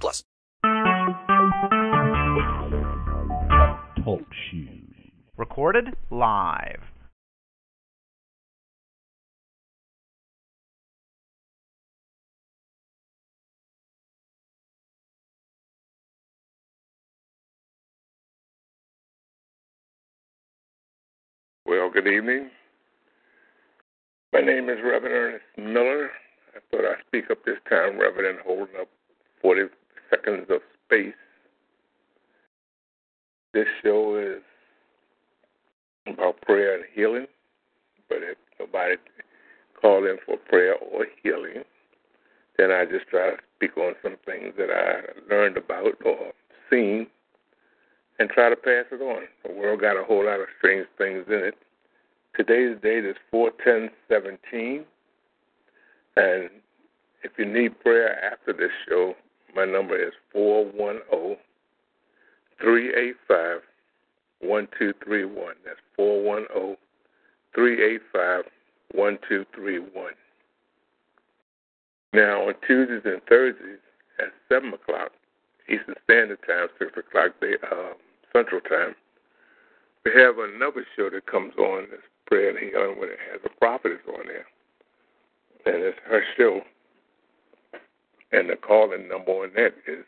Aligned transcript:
plus. 0.00 0.24
Talk 4.04 4.24
shoes. 4.50 4.82
Recorded 5.36 5.94
live. 6.10 6.82
Well, 21.64 21.88
good 21.90 22.06
evening. 22.06 22.50
My 24.32 24.40
name 24.40 24.68
is 24.68 24.78
Reverend 24.84 25.14
Ernest 25.14 25.44
Miller. 25.56 26.10
I 26.54 26.58
thought 26.70 26.84
I'd 26.84 27.04
speak 27.06 27.30
up 27.30 27.44
this 27.44 27.56
time 27.70 27.98
rather 27.98 28.22
than 28.22 28.38
holding 28.44 28.76
up 28.80 28.88
40 29.40 29.62
seconds 30.12 30.46
of 30.50 30.60
space. 30.84 31.14
This 33.54 33.66
show 33.82 34.16
is 34.16 34.42
about 36.06 36.40
prayer 36.42 36.74
and 36.74 36.84
healing, 36.94 37.26
but 38.08 38.18
if 38.22 38.36
nobody 38.58 38.96
called 39.80 40.04
in 40.04 40.18
for 40.24 40.36
prayer 40.36 40.74
or 40.76 41.06
healing, 41.22 41.64
then 42.58 42.70
I 42.70 42.84
just 42.84 43.08
try 43.08 43.30
to 43.30 43.36
speak 43.56 43.76
on 43.76 43.94
some 44.02 44.16
things 44.24 44.54
that 44.58 44.70
I 44.70 45.32
learned 45.32 45.56
about 45.56 45.94
or 46.04 46.32
seen 46.70 47.06
and 48.18 48.30
try 48.30 48.48
to 48.48 48.56
pass 48.56 48.84
it 48.90 49.02
on. 49.02 49.22
The 49.44 49.52
world 49.52 49.80
got 49.80 49.96
a 49.96 50.04
whole 50.04 50.26
lot 50.26 50.40
of 50.40 50.46
strange 50.58 50.86
things 50.98 51.24
in 51.28 51.34
it. 51.34 51.54
Today's 52.36 52.76
date 52.82 53.04
is 53.04 53.16
41017. 53.30 54.84
And 56.16 56.50
if 57.22 57.32
you 57.38 57.44
need 57.44 57.78
prayer 57.80 58.22
after 58.24 58.52
this 58.52 58.70
show, 58.88 59.14
my 59.54 59.64
number 59.64 59.96
is 59.96 60.12
410 60.32 61.36
385 62.60 63.60
1231. 64.40 65.54
That's 65.64 65.80
410 65.96 66.76
385 67.54 68.44
1231. 68.94 70.12
Now, 72.14 72.48
on 72.48 72.54
Tuesdays 72.66 73.02
and 73.04 73.22
Thursdays 73.28 73.80
at 74.18 74.32
7 74.48 74.72
o'clock 74.74 75.12
Eastern 75.68 75.94
Standard 76.04 76.38
Time, 76.46 76.68
6 76.78 76.92
o'clock 76.96 77.32
day, 77.40 77.54
uh, 77.70 77.94
Central 78.32 78.60
Time, 78.60 78.94
we 80.04 80.12
have 80.20 80.36
another 80.38 80.84
show 80.96 81.08
that 81.10 81.26
comes 81.26 81.54
on 81.56 81.86
that's 81.90 82.02
prayer 82.26 82.50
and 82.50 82.58
healing 82.58 82.98
when 82.98 83.08
it 83.08 83.18
has 83.30 83.40
a 83.44 83.48
prophetess 83.58 84.02
on 84.08 84.26
there. 84.26 84.46
And 85.64 85.82
it's 85.82 85.98
her 86.04 86.22
show. 86.36 86.60
And 88.32 88.48
the 88.48 88.56
calling 88.56 89.08
number 89.08 89.32
on 89.32 89.50
that 89.54 89.74
is 89.86 90.04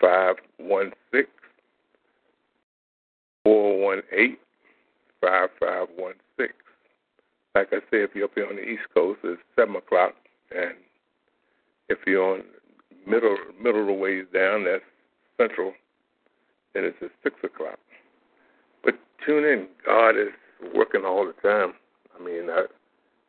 516 0.00 1.26
418 3.44 4.36
5516. 5.20 6.48
Like 7.54 7.68
I 7.70 7.76
said, 7.90 8.00
if 8.00 8.14
you're 8.14 8.24
up 8.24 8.32
here 8.34 8.48
on 8.48 8.56
the 8.56 8.62
East 8.62 8.88
Coast, 8.92 9.20
it's 9.22 9.40
7 9.56 9.76
o'clock. 9.76 10.14
And 10.50 10.74
if 11.88 11.98
you're 12.06 12.34
on 12.34 12.42
middle 13.06 13.36
middle 13.62 13.82
of 13.82 13.86
the 13.86 13.92
ways 13.92 14.24
down, 14.32 14.64
that's 14.64 14.82
Central, 15.36 15.72
then 16.72 16.84
it's 16.84 16.96
at 17.02 17.10
6 17.22 17.36
o'clock. 17.44 17.78
But 18.82 18.94
tune 19.24 19.44
in. 19.44 19.68
God 19.84 20.10
is 20.10 20.32
working 20.74 21.04
all 21.04 21.26
the 21.26 21.48
time. 21.48 21.74
I 22.18 22.22
mean, 22.22 22.48
I, 22.50 22.66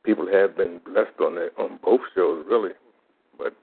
people 0.04 0.28
have 0.32 0.56
been 0.56 0.80
blessed 0.86 1.20
on 1.20 1.36
that 1.36 1.52
on 1.58 1.80
both 1.84 2.02
shows, 2.16 2.46
really. 2.50 2.72
But 3.38 3.56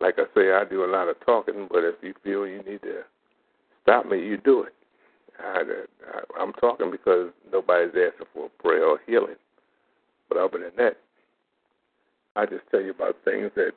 like 0.00 0.18
I 0.18 0.24
say, 0.34 0.52
I 0.52 0.64
do 0.68 0.84
a 0.84 0.90
lot 0.90 1.08
of 1.08 1.16
talking. 1.24 1.68
But 1.70 1.84
if 1.84 1.96
you 2.02 2.14
feel 2.22 2.46
you 2.46 2.58
need 2.58 2.82
to 2.82 3.02
stop 3.82 4.06
me, 4.06 4.18
you 4.18 4.36
do 4.36 4.62
it. 4.62 4.74
I, 5.38 5.62
I, 5.62 6.42
I'm 6.42 6.52
talking 6.54 6.90
because 6.90 7.30
nobody's 7.52 7.90
asking 7.90 8.26
for 8.32 8.46
a 8.46 8.62
prayer 8.62 8.86
or 8.86 9.00
healing. 9.06 9.36
But 10.28 10.38
other 10.38 10.58
than 10.58 10.72
that, 10.76 10.96
I 12.34 12.46
just 12.46 12.62
tell 12.70 12.80
you 12.80 12.90
about 12.90 13.16
things 13.24 13.50
that 13.54 13.72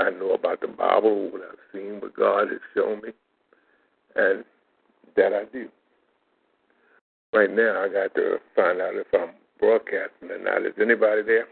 I 0.00 0.10
know 0.10 0.32
about 0.32 0.60
the 0.60 0.68
Bible, 0.68 1.30
what 1.30 1.42
I've 1.42 1.58
seen, 1.72 2.00
what 2.00 2.16
God 2.16 2.48
has 2.48 2.60
shown 2.74 3.00
me, 3.02 3.10
and 4.16 4.44
that 5.16 5.32
I 5.32 5.44
do. 5.52 5.68
Right 7.32 7.50
now, 7.50 7.82
I 7.82 7.88
got 7.88 8.14
to 8.14 8.38
find 8.54 8.80
out 8.80 8.94
if 8.94 9.06
I'm 9.14 9.30
broadcasting 9.58 10.30
or 10.30 10.38
not. 10.38 10.66
Is 10.66 10.74
anybody 10.80 11.22
there? 11.22 11.46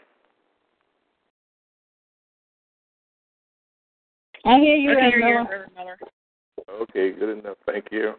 I 4.44 4.58
hear 4.58 4.76
you, 4.76 4.90
I 4.90 4.94
Reverend 4.94 5.12
hear 5.12 5.20
you, 5.20 5.34
Miller. 5.34 5.50
Reverend 5.50 5.72
Miller. 5.76 5.98
Okay, 6.82 7.12
good 7.12 7.38
enough. 7.38 7.56
Thank 7.66 7.86
you. 7.90 8.14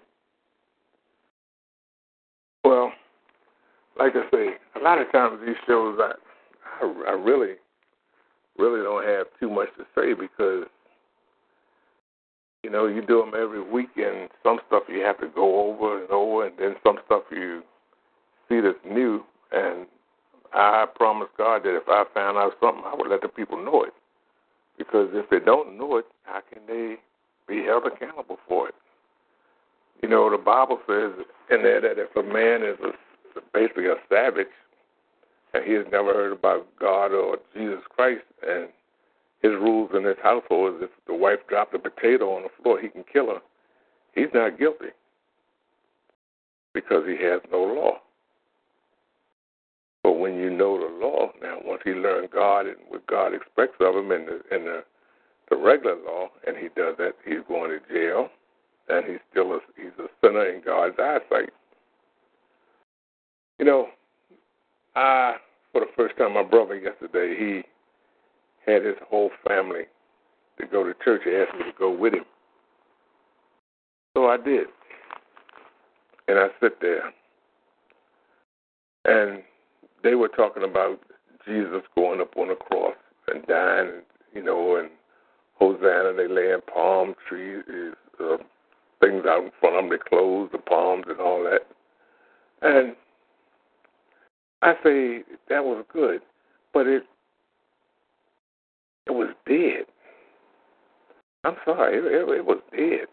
Well, 2.64 2.92
like 3.98 4.14
I 4.16 4.30
say, 4.32 4.48
a 4.80 4.84
lot 4.84 5.00
of 5.00 5.12
times 5.12 5.40
these 5.46 5.56
shows, 5.68 5.98
I, 6.00 6.14
I, 6.82 7.04
I 7.10 7.12
really, 7.12 7.56
really 8.58 8.82
don't 8.84 9.06
have 9.06 9.28
too 9.40 9.50
much 9.50 9.70
to 9.78 9.86
say 9.96 10.14
because, 10.14 10.66
you 12.64 12.70
know, 12.70 12.88
you 12.88 13.02
do 13.02 13.20
them 13.20 13.34
every 13.36 13.62
week, 13.62 13.90
and 13.98 14.30
some 14.44 14.60
stuff 14.68 14.84
you 14.88 15.02
have 15.02 15.20
to 15.22 15.28
go 15.28 15.72
over 15.72 16.02
and 16.02 16.12
over, 16.12 16.46
and 16.46 16.58
then 16.58 16.76
some 16.84 17.00
stuff 17.06 17.24
you 17.32 17.64
see 18.48 18.62
that's 18.62 18.78
new. 18.86 19.24
And 19.52 19.88
I 20.54 20.86
promise 20.96 21.30
God 21.38 21.64
that 21.64 21.76
if 21.76 21.84
I 21.88 22.04
found 22.14 22.38
out 22.38 22.54
something, 22.62 22.84
I 22.86 22.96
would 22.96 23.10
let 23.10 23.22
the 23.22 23.28
people 23.28 23.64
know 23.64 23.84
it. 23.84 23.94
Because 24.82 25.10
if 25.14 25.30
they 25.30 25.38
don't 25.38 25.78
know 25.78 25.98
it, 25.98 26.06
how 26.24 26.42
can 26.52 26.64
they 26.66 26.96
be 27.48 27.64
held 27.64 27.84
accountable 27.86 28.40
for 28.48 28.70
it? 28.70 28.76
You 30.02 30.10
know, 30.10 30.28
the 30.32 30.40
Bible 30.40 30.80
says 30.88 31.12
in 31.52 31.62
there 31.62 31.80
that 31.82 32.00
if 32.00 32.16
a 32.16 32.24
man 32.24 32.64
is 32.64 32.78
a, 32.84 33.42
basically 33.54 33.86
a 33.86 33.96
savage 34.10 34.48
and 35.54 35.64
he 35.64 35.74
has 35.74 35.86
never 35.92 36.14
heard 36.14 36.32
about 36.32 36.66
God 36.80 37.12
or 37.12 37.38
Jesus 37.54 37.84
Christ, 37.96 38.24
and 38.42 38.70
his 39.44 39.52
rules 39.52 39.92
in 39.94 40.04
his 40.04 40.18
household 40.24 40.78
is 40.78 40.84
if 40.86 40.90
the 41.06 41.14
wife 41.14 41.40
dropped 41.48 41.76
a 41.76 41.80
potato 41.80 42.36
on 42.36 42.42
the 42.42 42.50
floor, 42.64 42.80
he 42.82 42.88
can 42.88 43.04
kill 43.04 43.28
her. 43.28 43.42
He's 44.16 44.34
not 44.34 44.58
guilty 44.58 44.94
because 46.74 47.04
he 47.06 47.24
has 47.24 47.42
no 47.52 47.62
law. 47.62 47.98
But 50.04 50.14
when 50.14 50.36
you 50.36 50.50
know 50.50 50.80
the 50.80 51.06
law, 51.06 51.30
now 51.42 51.60
once 51.64 51.82
he 51.84 51.92
learned 51.92 52.32
God 52.32 52.66
and 52.66 52.78
what 52.88 53.06
God 53.08 53.34
expects 53.34 53.78
of 53.80 53.96
him 53.96 54.12
in 54.12 54.26
the 54.26 54.56
in 54.56 54.66
the, 54.66 54.84
the 55.50 55.56
regular 55.56 55.96
law, 55.96 56.30
and 56.48 56.58
he 56.58 56.70
does 56.76 56.96
that, 56.98 57.14
he's 57.26 57.42
going 57.48 57.70
to 57.70 57.94
jail, 57.94 58.30
and 58.90 59.06
he's 59.06 59.20
still 59.30 59.54
a, 59.54 59.60
he's 59.76 59.92
a 60.00 60.08
sinner 60.22 60.46
in 60.46 60.62
God's 60.64 60.96
eyesight. 61.00 61.52
You 63.60 63.66
know, 63.66 63.88
I 64.96 65.36
for 65.72 65.82
the 65.82 65.92
first 65.96 66.18
time, 66.18 66.34
my 66.34 66.44
brother 66.44 66.76
yesterday 66.76 67.36
he 67.38 68.72
had 68.72 68.84
his 68.84 68.96
whole 69.08 69.30
family 69.48 69.84
to 70.60 70.66
go 70.66 70.84
to 70.84 70.94
church. 71.04 71.22
He 71.26 71.36
asked 71.36 71.56
me 71.58 71.72
to 71.72 71.78
go 71.78 71.92
with 71.92 72.14
him, 72.16 72.26
so 74.18 74.28
I 74.28 74.38
did, 74.38 74.66
and 76.28 76.40
I 76.40 76.48
sit 76.60 76.82
there, 76.82 77.14
and 79.06 79.44
they 80.04 80.16
were 80.16 80.30
talking 80.30 80.64
about 80.64 81.00
Jesus 81.46 81.82
going 81.96 82.22
up 82.22 82.36
on 82.38 82.50
the 82.50 82.56
cross 82.56 82.96
and 83.28 83.46
dying, 83.48 84.02
you 84.34 84.44
know, 84.44 84.78
and 84.78 84.90
Hosanna. 85.56 86.14
They 86.16 86.28
laying 86.28 86.62
palm 86.74 87.16
trees, 87.28 87.64
uh, 88.20 88.38
things 89.00 89.24
out 89.28 89.44
in 89.46 89.52
front 89.60 89.76
of 89.76 89.84
them. 89.84 89.90
They 89.90 89.98
clothes, 90.10 90.50
the 90.52 90.60
palms, 90.60 91.06
and 91.08 91.20
all 91.20 91.44
that. 91.44 91.68
And 92.62 92.96
I 94.62 94.74
say 94.84 95.24
that 95.50 95.64
was 95.64 95.84
good, 95.92 96.22
but 96.74 96.88
it 96.88 97.04
it 99.08 99.12
was 99.12 99.30
dead. 99.48 99.86
I'm 101.44 101.56
sorry, 101.66 101.98
it, 101.98 102.06
it, 102.06 102.38
it 102.38 102.46
was 102.46 102.60
dead. 102.72 103.08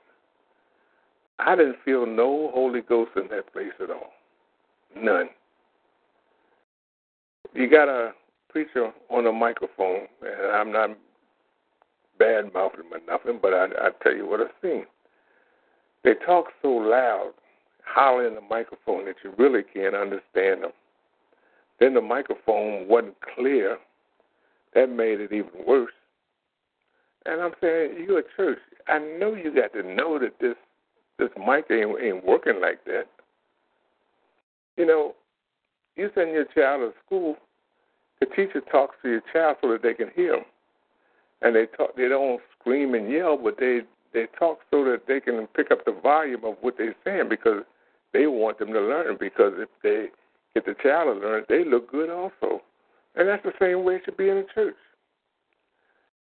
I 1.38 1.56
didn't 1.56 1.76
feel 1.84 2.05
no 2.05 2.50
Holy 2.52 2.82
Ghost 2.82 3.12
in 3.17 3.29
that 3.29 3.50
place 3.52 3.73
at 3.81 3.91
all. 3.91 4.11
None 4.94 5.31
you 7.55 7.69
got 7.69 7.89
a 7.89 8.12
preacher 8.49 8.93
on 9.11 9.27
a 9.27 9.33
microphone, 9.33 10.06
and 10.23 10.53
I'm 10.53 10.73
not 10.73 10.91
bad 12.19 12.53
mouthing 12.53 12.91
them 12.91 12.93
or 12.93 13.00
nothing, 13.06 13.39
but 13.41 13.53
I, 13.53 13.67
I 13.81 13.91
tell 14.03 14.15
you 14.15 14.29
what 14.29 14.41
I've 14.41 14.49
seen. 14.62 14.85
They 16.05 16.15
talk 16.27 16.47
so 16.62 16.69
loud, 16.69 17.33
holler 17.85 18.27
in 18.27 18.35
the 18.35 18.41
microphone 18.41 19.05
that 19.06 19.17
you 19.25 19.33
really 19.39 19.62
can't 19.62 19.95
understand 19.95 20.62
them. 20.62 20.73
Then 21.81 21.95
the 21.95 22.00
microphone 22.00 22.89
wasn't 22.89 23.17
clear. 23.37 23.79
That 24.75 24.91
made 24.91 25.21
it 25.21 25.33
even 25.33 25.51
worse. 25.67 25.93
And 27.27 27.41
I'm 27.41 27.53
saying, 27.61 28.05
you 28.06 28.19
a 28.19 28.23
church. 28.37 28.59
I 28.87 28.99
know 28.99 29.35
you 29.35 29.55
got 29.55 29.73
to 29.75 29.83
know 29.83 30.19
that 30.19 30.39
this 30.41 30.56
this 31.19 31.31
mic 31.37 31.67
ain't, 31.71 32.01
ain't 32.01 32.25
working 32.25 32.61
like 32.61 32.85
that. 32.85 33.06
You 34.77 34.87
know, 34.87 35.15
you 35.99 36.11
send 36.15 36.31
your 36.31 36.45
child 36.45 36.81
to 36.81 36.93
school, 37.05 37.37
the 38.21 38.27
teacher 38.27 38.61
talks 38.71 38.97
to 39.03 39.09
your 39.09 39.23
child 39.33 39.56
so 39.61 39.69
that 39.73 39.83
they 39.83 39.95
can 39.95 40.11
hear 40.15 40.37
them, 40.37 40.45
and 41.43 41.55
they 41.55 41.67
talk. 41.67 41.97
They 41.97 42.09
don't 42.09 42.41
scream 42.59 42.95
and 42.95 43.11
yell, 43.11 43.37
but 43.37 43.56
they 43.59 43.81
they 44.12 44.27
talk 44.39 44.61
so 44.71 44.85
that 44.85 45.03
they 45.06 45.21
can 45.21 45.47
pick 45.55 45.71
up 45.71 45.85
the 45.85 45.93
volume 45.93 46.45
of 46.45 46.56
what 46.61 46.77
they're 46.79 46.97
saying 47.05 47.29
because 47.29 47.62
they 48.12 48.27
want 48.27 48.59
them 48.59 48.73
to 48.73 48.81
learn. 48.81 49.17
Because 49.19 49.53
if 49.56 49.69
they 49.83 50.06
get 50.55 50.65
the 50.65 50.75
child 50.83 51.21
to 51.21 51.27
learn, 51.27 51.45
they 51.49 51.65
look 51.65 51.91
good 51.91 52.11
also, 52.11 52.62
and 53.17 53.29
that's 53.29 53.44
the 53.44 53.53
same 53.61 53.85
way 53.85 53.97
it 53.97 54.03
should 54.05 54.17
be 54.17 54.29
in 54.29 54.39
a 54.39 54.44
church. 54.55 54.77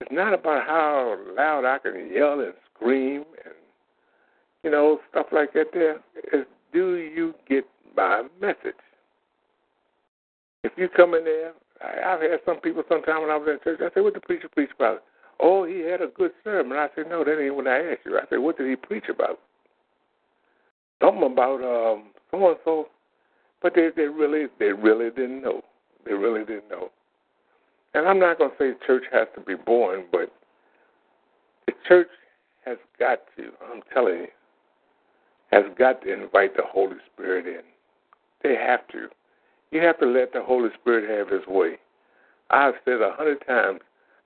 It's 0.01 0.13
not 0.13 0.35
about 0.35 0.67
how 0.67 1.17
loud 1.37 1.65
I 1.65 1.79
can 1.79 2.11
yell 2.13 2.41
and 2.41 2.55
scream 2.75 3.25
and 3.45 3.55
you 4.63 4.71
know 4.71 5.01
stuff 5.11 5.27
like 5.33 5.53
that. 5.53 5.67
There 5.73 6.01
is, 6.33 6.47
do 6.73 6.97
you 6.97 7.35
get 7.49 7.65
my 7.97 8.25
message? 8.41 8.75
If 10.65 10.73
you 10.77 10.89
come 10.89 11.15
in 11.15 11.25
there, 11.25 11.53
I, 11.83 12.15
I've 12.15 12.23
had 12.23 12.41
some 12.45 12.59
people 12.61 12.83
sometime 12.89 13.21
when 13.21 13.31
I 13.31 13.37
was 13.37 13.49
in 13.49 13.59
church. 13.63 13.81
I 13.81 13.93
said, 13.95 14.03
"What 14.03 14.15
the 14.15 14.21
preacher 14.21 14.49
preach 14.49 14.71
about?" 14.75 15.05
Oh, 15.39 15.65
he 15.65 15.81
had 15.81 16.01
a 16.01 16.09
good 16.09 16.33
sermon. 16.43 16.79
I 16.79 16.89
said, 16.97 17.09
"No, 17.09 17.23
that 17.23 17.41
ain't 17.41 17.55
what 17.55 17.69
I 17.69 17.93
asked 17.93 18.01
you." 18.07 18.17
I 18.17 18.23
said, 18.31 18.39
"What 18.39 18.57
did 18.57 18.69
he 18.69 18.77
preach 18.77 19.09
about?" 19.09 19.39
Something 21.03 21.31
about 21.31 21.61
um 21.61 22.05
so 22.31 22.49
and 22.49 22.57
so, 22.65 22.89
but 23.63 23.75
they 23.75 23.91
they 23.95 24.09
really 24.09 24.47
they 24.59 24.73
really 24.73 25.11
didn't 25.11 25.43
know. 25.43 25.63
They 26.07 26.15
really 26.15 26.45
didn't 26.45 26.71
know. 26.71 26.91
And 27.95 28.09
I'm 28.09 28.19
not 28.19 28.39
to 28.39 28.51
say 28.59 28.73
church 28.87 29.05
has 29.13 29.29
to 29.35 29.41
be 29.41 29.55
boring, 29.55 30.07
but 30.11 30.33
the 31.67 31.75
church 31.87 32.09
has 32.65 32.79
got 32.99 33.21
to. 33.37 33.51
I'm 33.71 33.83
telling 33.93 34.15
you, 34.15 34.27
has 35.53 35.65
got 35.79 36.03
to 36.03 36.13
invite 36.13 36.57
the 36.57 36.65
Holy 36.67 36.97
Spirit 37.13 37.47
in. 37.47 37.63
They 38.43 38.57
have 38.57 38.87
to. 38.89 39.09
You 39.75 39.81
have 39.83 39.99
to 39.99 40.07
let 40.07 40.33
the 40.33 40.41
Holy 40.41 40.71
Spirit 40.81 41.11
have 41.11 41.29
His 41.29 41.45
way. 41.49 41.79
I've 42.51 42.75
said 42.85 43.03
a 43.03 43.13
hundred 43.13 43.45
times. 43.45 43.81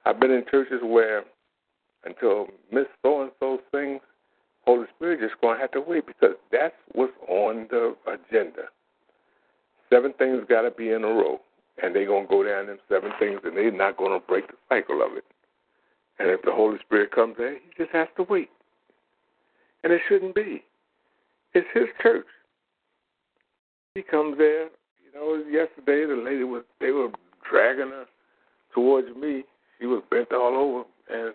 I've 0.05 0.21
been 0.21 0.31
in 0.31 0.45
churches 0.50 0.81
where 0.83 1.25
until 2.05 2.49
Miss 2.71 2.85
So 3.03 3.23
and 3.23 3.31
So 3.41 3.59
sings, 3.73 4.03
Holy 4.67 4.87
Spirit 4.95 5.21
just 5.21 5.41
going 5.41 5.56
to 5.56 5.61
have 5.62 5.71
to 5.71 5.81
wait 5.81 6.06
because 6.06 6.37
that's 6.53 6.75
what's 6.93 7.15
on 7.27 7.67
the 7.71 7.97
agenda. 8.06 8.65
Seven 9.89 10.12
things 10.19 10.43
got 10.50 10.62
to 10.62 10.71
be 10.71 10.91
in 10.91 11.03
a 11.03 11.09
row, 11.09 11.41
and 11.83 11.97
they're 11.97 12.05
going 12.05 12.27
to 12.27 12.31
go 12.31 12.44
down 12.44 12.67
them 12.67 12.79
seven 12.87 13.11
things, 13.19 13.41
and 13.43 13.56
they're 13.56 13.73
not 13.73 13.97
going 13.97 14.12
to 14.12 14.27
break 14.27 14.49
the 14.49 14.55
cycle 14.69 15.01
of 15.01 15.17
it. 15.17 15.25
And 16.19 16.29
if 16.29 16.43
the 16.43 16.53
Holy 16.53 16.79
Spirit 16.85 17.11
comes 17.11 17.37
in, 17.39 17.56
He 17.65 17.83
just 17.83 17.94
has 17.94 18.09
to 18.19 18.25
wait. 18.25 18.51
And 19.83 19.94
it 19.94 20.03
shouldn't 20.11 20.35
be. 20.35 20.62
It's 21.55 21.67
His 21.73 21.87
church. 22.03 22.27
He 23.94 24.03
comes 24.03 24.37
there. 24.37 24.69
Know, 25.19 25.43
yesterday 25.50 26.06
the 26.06 26.20
lady 26.23 26.44
was 26.44 26.62
they 26.81 26.93
were 26.93 27.09
dragging 27.49 27.88
her 27.88 28.06
towards 28.73 29.09
me. 29.17 29.44
She 29.81 29.87
was 29.87 30.03
bent 30.11 30.32
all 30.32 30.56
over, 30.56 30.85
and 31.11 31.35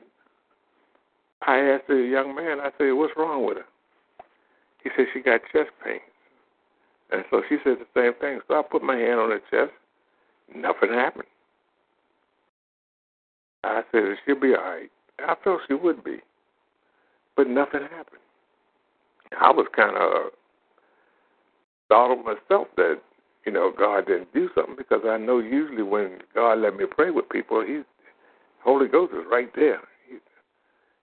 I 1.46 1.60
asked 1.60 1.88
the 1.88 1.96
young 1.96 2.34
man. 2.34 2.60
I 2.62 2.72
said, 2.78 2.92
"What's 2.92 3.14
wrong 3.18 3.46
with 3.46 3.58
her?" 3.58 3.66
He 4.84 4.90
said 4.96 5.08
she 5.14 5.20
got 5.20 5.42
chest 5.52 5.72
pains, 5.84 6.02
and 7.12 7.26
so 7.30 7.42
she 7.50 7.58
said 7.64 7.78
the 7.80 7.88
same 7.94 8.14
thing. 8.22 8.40
So 8.48 8.56
I 8.56 8.62
put 8.62 8.84
my 8.84 8.96
hand 8.96 9.20
on 9.20 9.32
her 9.32 9.42
chest. 9.52 9.74
Nothing 10.56 10.94
happened. 10.94 11.28
I 13.64 13.82
said 13.92 14.04
she'll 14.26 14.40
be 14.40 14.56
all 14.56 14.64
right. 14.64 14.92
I 15.20 15.36
felt 15.44 15.62
she 15.68 15.74
would 15.74 16.04
be, 16.04 16.18
but 17.36 17.48
nothing 17.48 17.82
happened. 17.82 18.22
I 19.40 19.52
was 19.52 19.68
kind 19.76 19.98
of 19.98 20.32
of 21.92 22.26
myself 22.26 22.68
that 22.78 23.00
you 23.46 23.52
know 23.52 23.72
God 23.78 24.08
didn't 24.08 24.34
do 24.34 24.50
something 24.56 24.76
because 24.78 25.02
I 25.06 25.18
know 25.18 25.40
usually 25.40 25.84
when 25.84 26.20
God 26.34 26.60
let 26.60 26.76
me 26.76 26.86
pray 26.90 27.10
with 27.12 27.30
people, 27.30 27.64
He 27.66 27.82
Holy 28.64 28.88
Ghost 28.88 29.14
is 29.14 29.26
right 29.30 29.50
there. 29.56 29.80
He, 30.08 30.18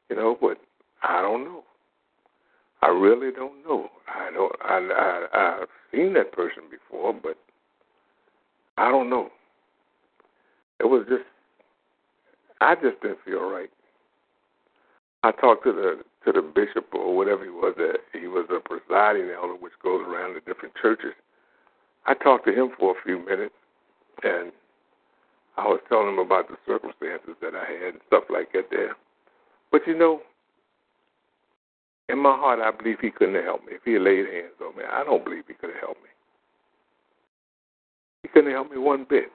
you 0.08 0.16
know, 0.16 0.36
but 0.40 0.58
I 1.02 1.20
don't 1.22 1.44
know. 1.44 1.62
I 2.82 2.88
really 2.88 3.30
don't 3.32 3.62
know. 3.64 3.88
I 4.08 4.30
don't. 4.32 4.52
I, 4.64 5.26
I 5.32 5.60
I've 5.60 5.68
seen 5.92 6.14
that 6.14 6.32
person 6.32 6.62
before, 6.70 7.12
but 7.12 7.36
I 8.78 8.90
don't 8.90 9.10
know. 9.10 9.28
It 10.78 10.86
was 10.86 11.04
just 11.08 11.24
I 12.60 12.74
just 12.74 13.00
didn't 13.02 13.18
feel 13.24 13.48
right. 13.50 13.70
I 15.22 15.32
talked 15.32 15.64
to 15.64 15.72
the 15.72 16.02
to 16.24 16.32
the 16.32 16.42
bishop 16.42 16.86
or 16.94 17.16
whatever 17.16 17.44
he 17.44 17.50
was. 17.50 17.74
That 17.76 17.98
he 18.18 18.26
was 18.26 18.46
a 18.50 18.60
presiding 18.60 19.30
elder, 19.30 19.54
which 19.54 19.72
goes 19.82 20.02
around 20.06 20.34
to 20.34 20.40
different 20.40 20.74
churches. 20.80 21.12
I 22.10 22.14
talked 22.14 22.44
to 22.46 22.52
him 22.52 22.70
for 22.76 22.90
a 22.90 23.02
few 23.04 23.24
minutes, 23.24 23.54
and 24.24 24.50
I 25.56 25.68
was 25.68 25.78
telling 25.88 26.08
him 26.08 26.18
about 26.18 26.48
the 26.48 26.56
circumstances 26.66 27.36
that 27.40 27.54
I 27.54 27.64
had 27.70 27.94
and 27.94 28.02
stuff 28.08 28.24
like 28.28 28.52
that 28.52 28.66
there. 28.68 28.96
But 29.70 29.82
you 29.86 29.96
know, 29.96 30.20
in 32.08 32.18
my 32.18 32.34
heart, 32.34 32.58
I 32.58 32.76
believe 32.76 32.98
he 33.00 33.12
couldn't 33.12 33.36
have 33.36 33.44
helped 33.44 33.66
me 33.66 33.74
if 33.74 33.82
he 33.84 33.92
had 33.92 34.02
laid 34.02 34.26
hands 34.26 34.58
on 34.60 34.76
me. 34.76 34.82
I 34.90 35.04
don't 35.04 35.22
believe 35.22 35.44
he 35.46 35.54
could 35.54 35.70
have 35.70 35.78
helped 35.78 36.02
me. 36.02 36.08
He 38.24 38.28
couldn't 38.28 38.50
help 38.50 38.72
me 38.72 38.78
one 38.78 39.06
bit. 39.08 39.30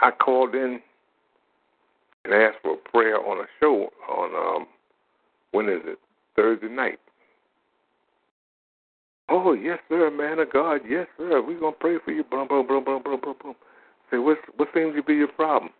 I 0.00 0.10
called 0.10 0.56
in 0.56 0.80
and 2.24 2.34
asked 2.34 2.58
for 2.62 2.72
a 2.72 2.90
prayer 2.90 3.24
on 3.24 3.44
a 3.44 3.46
show 3.60 3.90
on 4.08 4.56
um 4.56 4.66
when 5.52 5.68
is 5.68 5.82
it? 5.84 6.00
Thursday 6.34 6.68
night. 6.68 6.98
Oh 9.30 9.52
yes, 9.52 9.78
sir, 9.88 10.10
man 10.10 10.40
of 10.40 10.52
God, 10.52 10.80
yes, 10.88 11.06
sir. 11.16 11.40
We're 11.40 11.60
gonna 11.60 11.76
pray 11.78 11.98
for 12.04 12.10
you. 12.10 12.24
Boom, 12.24 12.48
boom, 12.48 12.66
boom, 12.66 12.84
boom, 12.84 13.02
boom, 13.02 13.20
boom, 13.22 13.34
boom. 13.42 13.54
Say, 14.10 14.18
what 14.18 14.38
what 14.56 14.68
seems 14.74 14.96
to 14.96 15.02
be 15.02 15.14
your 15.14 15.28
problem? 15.28 15.70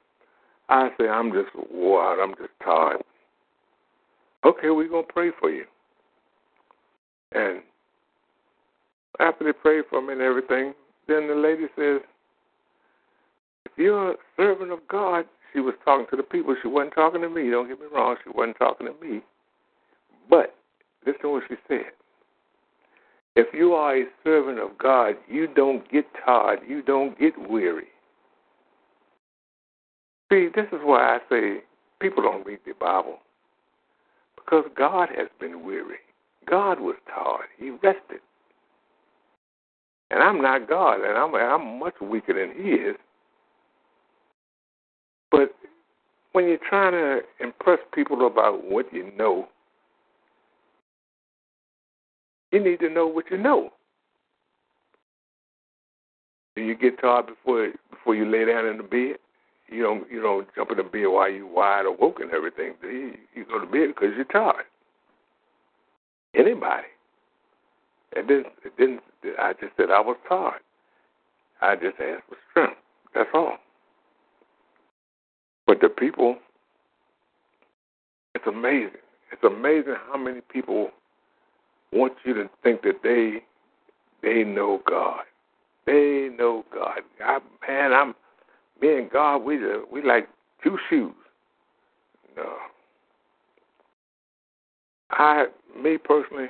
I 0.69 0.91
say, 0.99 1.09
I'm 1.09 1.33
just 1.33 1.49
wore 1.73 2.03
out. 2.05 2.23
I'm 2.23 2.35
just 2.37 2.53
tired. 2.65 3.03
Okay, 4.45 4.71
we're 4.71 4.89
gonna 4.89 5.03
pray 5.03 5.31
for 5.41 5.51
you. 5.51 5.65
And 7.33 7.61
after 9.19 9.45
they 9.45 9.53
prayed 9.53 9.85
for 9.91 10.01
me 10.01 10.13
and 10.13 10.23
everything, 10.23 10.75
then 11.09 11.27
the 11.29 11.35
lady 11.35 11.65
says, 11.77 12.01
if 13.67 13.73
you're 13.77 14.13
a 14.13 14.17
servant 14.37 14.71
of 14.71 14.81
God, 14.89 15.27
she 15.53 15.61
was 15.61 15.75
talking 15.85 16.07
to 16.11 16.17
the 16.17 16.23
people. 16.23 16.55
She 16.63 16.69
wasn't 16.69 16.95
talking 16.95 17.21
to 17.23 17.29
me. 17.29 17.51
Don't 17.51 17.69
get 17.69 17.81
me 17.81 17.87
wrong. 17.93 18.17
She 18.25 18.31
wasn't 18.33 18.59
talking 18.59 18.87
to 18.87 18.95
me. 19.05 19.21
But 20.29 20.55
listen 21.05 21.21
to 21.23 21.31
what 21.31 21.43
she 21.49 21.57
said. 21.69 21.91
If 23.41 23.55
you 23.55 23.73
are 23.73 23.97
a 23.97 24.05
servant 24.23 24.59
of 24.59 24.77
God, 24.77 25.15
you 25.27 25.47
don't 25.47 25.91
get 25.91 26.05
tired. 26.27 26.59
You 26.69 26.83
don't 26.83 27.19
get 27.19 27.33
weary. 27.49 27.87
See, 30.31 30.49
this 30.55 30.67
is 30.67 30.81
why 30.83 31.17
I 31.17 31.19
say 31.31 31.63
people 32.03 32.23
don't 32.23 32.45
read 32.45 32.59
the 32.67 32.75
Bible. 32.79 33.17
Because 34.37 34.67
God 34.77 35.09
has 35.17 35.29
been 35.41 35.65
weary. 35.65 36.01
God 36.51 36.81
was 36.81 36.97
tired. 37.09 37.49
He 37.59 37.71
rested. 37.71 38.21
And 40.11 40.23
I'm 40.23 40.43
not 40.43 40.69
God, 40.69 41.01
and 41.01 41.17
I'm 41.17 41.35
I'm 41.35 41.79
much 41.79 41.95
weaker 41.99 42.35
than 42.35 42.63
He 42.63 42.73
is. 42.73 42.97
But 45.31 45.55
when 46.33 46.47
you're 46.47 46.59
trying 46.69 46.93
to 46.93 47.21
impress 47.43 47.79
people 47.95 48.27
about 48.27 48.71
what 48.71 48.93
you 48.93 49.11
know, 49.17 49.49
you 52.53 52.63
need 52.63 52.81
to 52.81 52.89
know 52.89 53.07
what 53.07 53.31
you 53.31 53.39
know. 53.39 53.71
Do 56.57 56.63
you 56.63 56.75
get 56.75 57.01
tired 57.01 57.27
before 57.27 57.71
before 57.91 58.15
you 58.15 58.31
lay 58.31 58.45
down 58.45 58.67
in 58.67 58.77
the 58.79 58.83
bed? 58.83 59.19
You 59.69 59.83
don't 59.83 60.11
you 60.11 60.21
don't 60.21 60.49
jump 60.55 60.71
in 60.73 60.79
the 60.79 60.83
bed 60.83 61.07
while 61.07 61.31
you 61.31 61.47
wide 61.47 61.87
awake 61.87 62.17
and 62.21 62.33
everything. 62.33 62.75
You? 62.83 63.15
You 63.35 63.45
go 63.45 63.61
to 63.61 63.67
bed 63.67 63.95
because 63.95 64.15
you're 64.17 64.25
tired. 64.25 64.67
Anybody? 66.35 66.89
It 68.13 68.27
didn't. 68.27 69.01
I 69.39 69.53
just 69.61 69.77
said 69.77 69.91
I 69.91 70.01
was 70.01 70.17
tired. 70.29 70.61
I 71.61 71.77
just 71.77 72.01
asked 72.01 72.25
for 72.29 72.37
strength. 72.51 72.77
That's 73.15 73.31
all. 73.35 73.59
But 75.67 75.81
the 75.81 75.89
people, 75.89 76.37
it's 78.35 78.47
amazing. 78.47 78.99
It's 79.31 79.45
amazing 79.45 79.95
how 80.11 80.19
many 80.19 80.41
people 80.53 80.91
want 81.93 82.15
you 82.25 82.35
to 82.35 82.49
think 82.63 82.83
that 82.83 83.03
they 83.03 83.43
they 84.23 84.45
know 84.45 84.83
God. 84.89 85.23
They 85.87 86.29
know 86.37 86.65
God. 86.73 87.01
I, 87.25 87.39
man, 87.67 87.93
I'm 87.93 88.15
me 88.81 88.99
and 88.99 89.11
God. 89.11 89.39
We 89.39 89.59
we 89.91 90.03
like 90.03 90.29
two 90.63 90.79
shoes. 90.89 91.13
No, 92.37 92.57
I, 95.11 95.47
me 95.83 95.99
personally, 95.99 96.49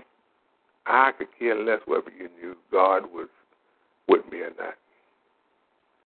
I 0.86 1.12
could 1.16 1.28
care 1.38 1.56
less 1.60 1.80
whether 1.86 2.10
you 2.10 2.28
knew 2.40 2.56
God 2.70 3.04
was 3.12 3.28
with 4.08 4.30
me 4.30 4.38
or 4.38 4.50
not. 4.58 4.74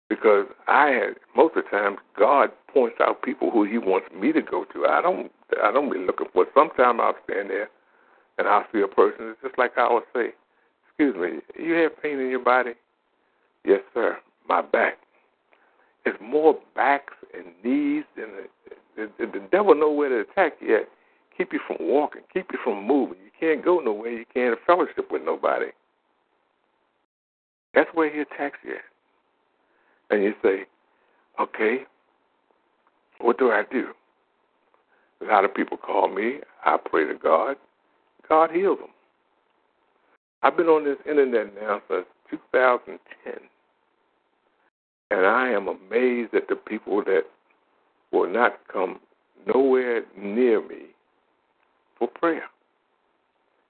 Because 0.09 0.45
I 0.67 0.87
had 0.87 1.15
most 1.35 1.57
of 1.57 1.63
the 1.63 1.69
times 1.69 1.97
God 2.17 2.51
points 2.71 2.97
out 3.01 3.23
people 3.23 3.49
who 3.49 3.63
He 3.63 3.77
wants 3.77 4.07
me 4.15 4.31
to 4.31 4.41
go 4.41 4.65
to. 4.73 4.85
I 4.85 5.01
don't 5.01 5.31
I 5.63 5.71
don't 5.71 5.91
be 5.91 5.99
looking 5.99 6.27
for. 6.31 6.45
Sometimes 6.53 6.99
I'll 7.01 7.15
stand 7.23 7.49
there 7.49 7.69
and 8.37 8.47
I'll 8.47 8.65
see 8.73 8.81
a 8.81 8.87
person. 8.87 9.29
It's 9.29 9.41
just 9.41 9.57
like 9.57 9.77
I 9.77 9.91
would 9.91 10.03
say, 10.13 10.33
"Excuse 10.87 11.15
me, 11.15 11.41
you 11.63 11.73
have 11.75 12.01
pain 12.01 12.19
in 12.19 12.29
your 12.29 12.39
body?" 12.39 12.73
Yes, 13.63 13.81
sir. 13.93 14.17
My 14.47 14.61
back. 14.61 14.97
It's 16.05 16.17
more 16.21 16.57
backs 16.75 17.13
and 17.33 17.45
knees 17.63 18.03
than 18.15 18.27
the, 18.95 19.09
the, 19.17 19.25
the 19.25 19.47
devil 19.51 19.73
know 19.73 19.91
where 19.91 20.09
to 20.09 20.19
attack 20.19 20.53
you 20.61 20.75
at. 20.75 20.89
Keep 21.35 21.51
you 21.51 21.59
from 21.65 21.77
walking. 21.79 22.21
Keep 22.33 22.51
you 22.53 22.59
from 22.63 22.85
moving. 22.85 23.17
You 23.23 23.31
can't 23.39 23.65
go 23.65 23.79
nowhere. 23.79 24.11
You 24.11 24.25
can't 24.33 24.57
fellowship 24.65 25.11
with 25.11 25.23
nobody. 25.23 25.67
That's 27.73 27.89
where 27.93 28.13
he 28.13 28.21
attacks 28.21 28.59
you. 28.63 28.77
And 30.09 30.23
you 30.23 30.33
say, 30.41 30.65
okay, 31.41 31.79
what 33.19 33.37
do 33.37 33.51
I 33.51 33.63
do? 33.69 33.87
A 35.21 35.25
lot 35.25 35.43
of 35.43 35.53
people 35.53 35.77
call 35.77 36.07
me. 36.07 36.39
I 36.63 36.77
pray 36.77 37.05
to 37.05 37.15
God. 37.15 37.57
God 38.27 38.51
heals 38.51 38.79
them. 38.79 38.89
I've 40.43 40.57
been 40.57 40.67
on 40.67 40.85
this 40.85 40.97
internet 41.09 41.53
now 41.59 41.81
since 41.89 42.05
2010. 42.29 43.33
And 45.11 45.25
I 45.25 45.49
am 45.49 45.67
amazed 45.67 46.33
at 46.33 46.47
the 46.47 46.55
people 46.55 47.03
that 47.05 47.23
will 48.11 48.29
not 48.29 48.59
come 48.71 48.99
nowhere 49.47 50.03
near 50.17 50.61
me 50.67 50.87
for 51.97 52.07
prayer. 52.07 52.43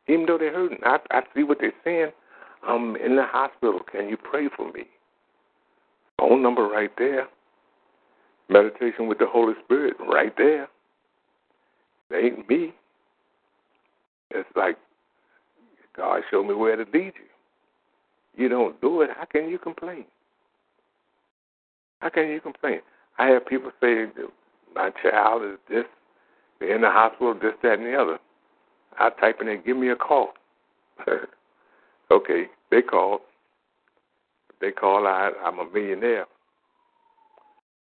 Even 0.08 0.26
though 0.26 0.38
they're 0.38 0.54
hurting. 0.54 0.80
I, 0.84 0.98
I 1.12 1.22
see 1.36 1.44
what 1.44 1.58
they're 1.60 1.74
saying. 1.84 2.12
I'm 2.68 2.96
in 2.96 3.16
the 3.16 3.26
hospital. 3.26 3.80
Can 3.92 4.08
you 4.08 4.18
pray 4.18 4.48
for 4.56 4.72
me? 4.72 4.84
Phone 6.20 6.42
number 6.42 6.68
right 6.68 6.92
there. 6.98 7.28
Meditation 8.50 9.08
with 9.08 9.18
the 9.18 9.28
Holy 9.28 9.54
Spirit 9.66 9.96
right 10.00 10.34
there. 10.38 10.68
It 12.12 12.34
ain't 12.38 12.50
me. 12.50 12.74
It's 14.36 14.50
like 14.56 14.78
God 15.96 16.22
showed 16.30 16.48
me 16.48 16.54
where 16.54 16.76
to 16.76 16.84
lead 16.94 17.14
you. 17.16 17.26
You 18.36 18.50
don't 18.50 18.80
do 18.82 19.02
it. 19.02 19.10
How 19.16 19.26
can 19.26 19.50
you 19.50 19.58
complain? 19.58 20.06
How 22.00 22.10
can 22.10 22.28
you 22.28 22.42
complain? 22.42 22.82
I 23.18 23.28
have 23.28 23.46
people 23.46 23.72
say 23.82 24.06
my 24.76 24.92
child 25.02 25.44
is 25.44 25.58
this, 25.70 25.86
they're 26.60 26.76
in 26.76 26.82
the 26.82 26.90
hospital, 26.90 27.34
this, 27.34 27.54
that, 27.64 27.80
and 27.80 27.86
the 27.86 27.96
other. 27.96 28.20
I 29.00 29.10
type 29.10 29.38
in 29.40 29.48
there, 29.48 29.58
give 29.58 29.78
me 29.78 29.90
a 29.90 29.96
call. 29.96 30.34
okay, 32.12 32.44
they 32.72 32.82
call. 32.82 33.22
They 34.62 34.72
call, 34.72 35.08
I, 35.08 35.32
I'm 35.44 35.60
a 35.60 35.70
millionaire. 35.74 36.26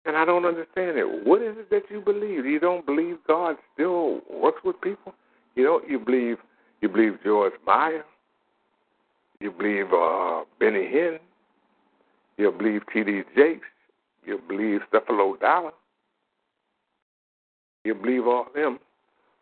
And 0.05 0.15
I 0.15 0.25
don't 0.25 0.45
understand 0.45 0.97
it. 0.97 1.25
What 1.25 1.41
is 1.41 1.55
it 1.57 1.69
that 1.69 1.83
you 1.89 2.01
believe? 2.01 2.45
You 2.45 2.59
don't 2.59 2.85
believe 2.85 3.17
God 3.27 3.57
still 3.73 4.21
works 4.31 4.61
with 4.63 4.79
people? 4.81 5.13
You 5.55 5.63
don't. 5.63 5.89
You 5.89 5.99
believe 5.99 6.37
you 6.81 6.89
believe 6.89 7.19
Joyce 7.23 7.51
Meyer. 7.65 8.03
You 9.39 9.51
believe 9.51 9.93
uh, 9.93 10.43
Benny 10.59 10.87
Hinn. 10.87 11.17
You 12.37 12.51
believe 12.51 12.81
T.D. 12.93 13.23
Jakes. 13.35 13.67
You 14.25 14.41
believe 14.47 14.81
Creflo 14.93 15.39
Dollar. 15.39 15.71
You 17.83 17.95
believe 17.95 18.27
all 18.27 18.47
them. 18.53 18.79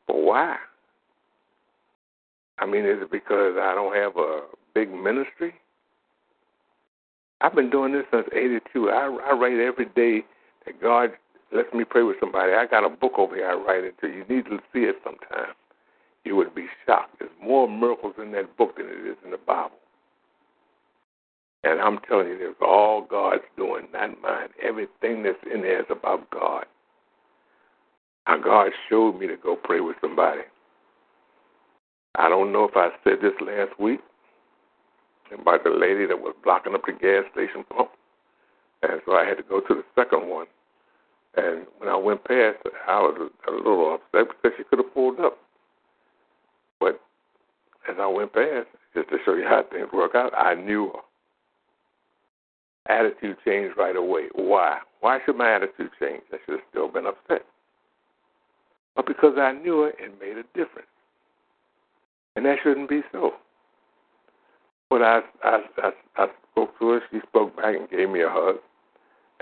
But 0.07 0.17
why? 0.17 0.57
I 2.59 2.65
mean, 2.65 2.85
is 2.85 3.01
it 3.01 3.11
because 3.11 3.55
I 3.59 3.73
don't 3.75 3.95
have 3.95 4.17
a 4.17 4.41
big 4.73 4.91
ministry? 4.91 5.53
I've 7.41 7.53
been 7.53 7.69
doing 7.69 7.93
this 7.93 8.05
since 8.11 8.27
'82. 8.33 8.89
I, 8.89 9.17
I 9.29 9.33
write 9.33 9.59
every 9.59 9.85
day 9.85 10.25
that 10.65 10.81
God 10.81 11.11
lets 11.51 11.71
me 11.73 11.83
pray 11.83 12.03
with 12.03 12.17
somebody. 12.19 12.53
I 12.53 12.65
got 12.65 12.83
a 12.83 12.89
book 12.89 13.13
over 13.17 13.35
here 13.35 13.49
I 13.49 13.53
write 13.53 13.83
it 13.83 13.95
into. 14.01 14.15
You 14.15 14.25
need 14.27 14.45
to 14.45 14.59
see 14.73 14.81
it 14.81 14.95
sometime. 15.03 15.53
You 16.27 16.35
would 16.35 16.53
be 16.53 16.67
shocked. 16.85 17.19
There's 17.19 17.31
more 17.41 17.69
miracles 17.69 18.15
in 18.21 18.33
that 18.33 18.57
book 18.57 18.75
than 18.75 18.87
it 18.87 19.09
is 19.09 19.15
in 19.23 19.31
the 19.31 19.37
Bible. 19.37 19.77
And 21.63 21.79
I'm 21.79 21.99
telling 21.99 22.27
you, 22.27 22.37
it's 22.41 22.59
all 22.61 23.07
God's 23.09 23.43
doing, 23.55 23.87
not 23.93 24.21
mine. 24.21 24.49
Everything 24.61 25.23
that's 25.23 25.37
in 25.53 25.61
there 25.61 25.79
is 25.79 25.85
about 25.89 26.29
God. 26.29 26.65
How 28.25 28.37
God 28.37 28.71
showed 28.89 29.17
me 29.17 29.27
to 29.27 29.37
go 29.37 29.55
pray 29.55 29.79
with 29.79 29.95
somebody. 30.01 30.41
I 32.15 32.27
don't 32.27 32.51
know 32.51 32.65
if 32.65 32.75
I 32.75 32.89
said 33.05 33.19
this 33.21 33.31
last 33.39 33.79
week 33.79 34.01
about 35.33 35.63
the 35.63 35.69
lady 35.69 36.05
that 36.07 36.19
was 36.19 36.35
blocking 36.43 36.73
up 36.73 36.81
the 36.85 36.91
gas 36.91 37.23
station 37.31 37.63
pump. 37.73 37.91
And 38.83 38.99
so 39.05 39.13
I 39.13 39.23
had 39.23 39.37
to 39.37 39.43
go 39.43 39.61
to 39.61 39.75
the 39.75 39.83
second 39.95 40.27
one. 40.27 40.47
And 41.37 41.67
when 41.77 41.87
I 41.87 41.95
went 41.95 42.25
past, 42.25 42.57
I 42.85 42.99
was 42.99 43.31
a 43.47 43.51
little 43.51 43.95
upset 43.95 44.27
because 44.27 44.57
she 44.57 44.65
could 44.65 44.79
have 44.79 44.93
pulled 44.93 45.21
up. 45.21 45.37
As 47.89 47.95
I 47.99 48.07
went 48.07 48.33
past, 48.33 48.67
just 48.93 49.09
to 49.09 49.17
show 49.25 49.35
you 49.35 49.45
how 49.45 49.63
things 49.71 49.87
work 49.93 50.15
out, 50.15 50.33
I 50.37 50.55
knew 50.55 50.91
her. 50.93 51.01
Attitude 52.93 53.37
changed 53.45 53.77
right 53.77 53.95
away. 53.95 54.27
Why? 54.33 54.79
Why 55.01 55.19
should 55.25 55.37
my 55.37 55.55
attitude 55.55 55.91
change? 55.99 56.23
I 56.31 56.37
should 56.45 56.55
have 56.55 56.67
still 56.69 56.87
been 56.89 57.05
upset. 57.05 57.45
But 58.95 59.05
because 59.05 59.35
I 59.37 59.51
knew 59.51 59.81
her, 59.81 59.89
it 59.89 60.19
made 60.19 60.37
a 60.37 60.43
difference. 60.57 60.87
And 62.35 62.45
that 62.45 62.57
shouldn't 62.63 62.89
be 62.89 63.01
so. 63.11 63.31
But 64.89 65.01
I, 65.01 65.19
I, 65.43 65.59
I, 65.77 65.89
I 66.15 66.27
spoke 66.51 66.77
to 66.79 66.89
her. 66.89 67.01
She 67.11 67.19
spoke 67.27 67.55
back 67.55 67.75
and 67.75 67.89
gave 67.89 68.09
me 68.09 68.21
a 68.21 68.29
hug. 68.29 68.55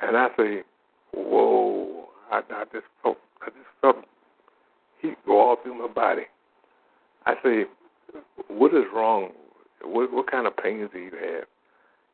And 0.02 0.18
I 0.18 0.28
say, 0.38 0.64
whoa, 1.14 2.08
I, 2.32 2.42
I 2.50 2.64
just 2.74 2.86
felt, 3.02 3.18
I 3.42 3.48
just 3.48 3.70
felt 3.82 3.98
heat 5.02 5.16
go 5.26 5.40
all 5.40 5.58
through 5.62 5.80
my 5.80 5.88
body. 5.88 6.24
I 7.26 7.36
say, 7.44 7.66
what 8.48 8.74
is 8.74 8.86
wrong? 8.94 9.30
What, 9.84 10.12
what 10.14 10.30
kind 10.30 10.48
of 10.48 10.56
pains 10.58 10.90
do 10.94 11.00
you 11.00 11.12
have? 11.12 11.46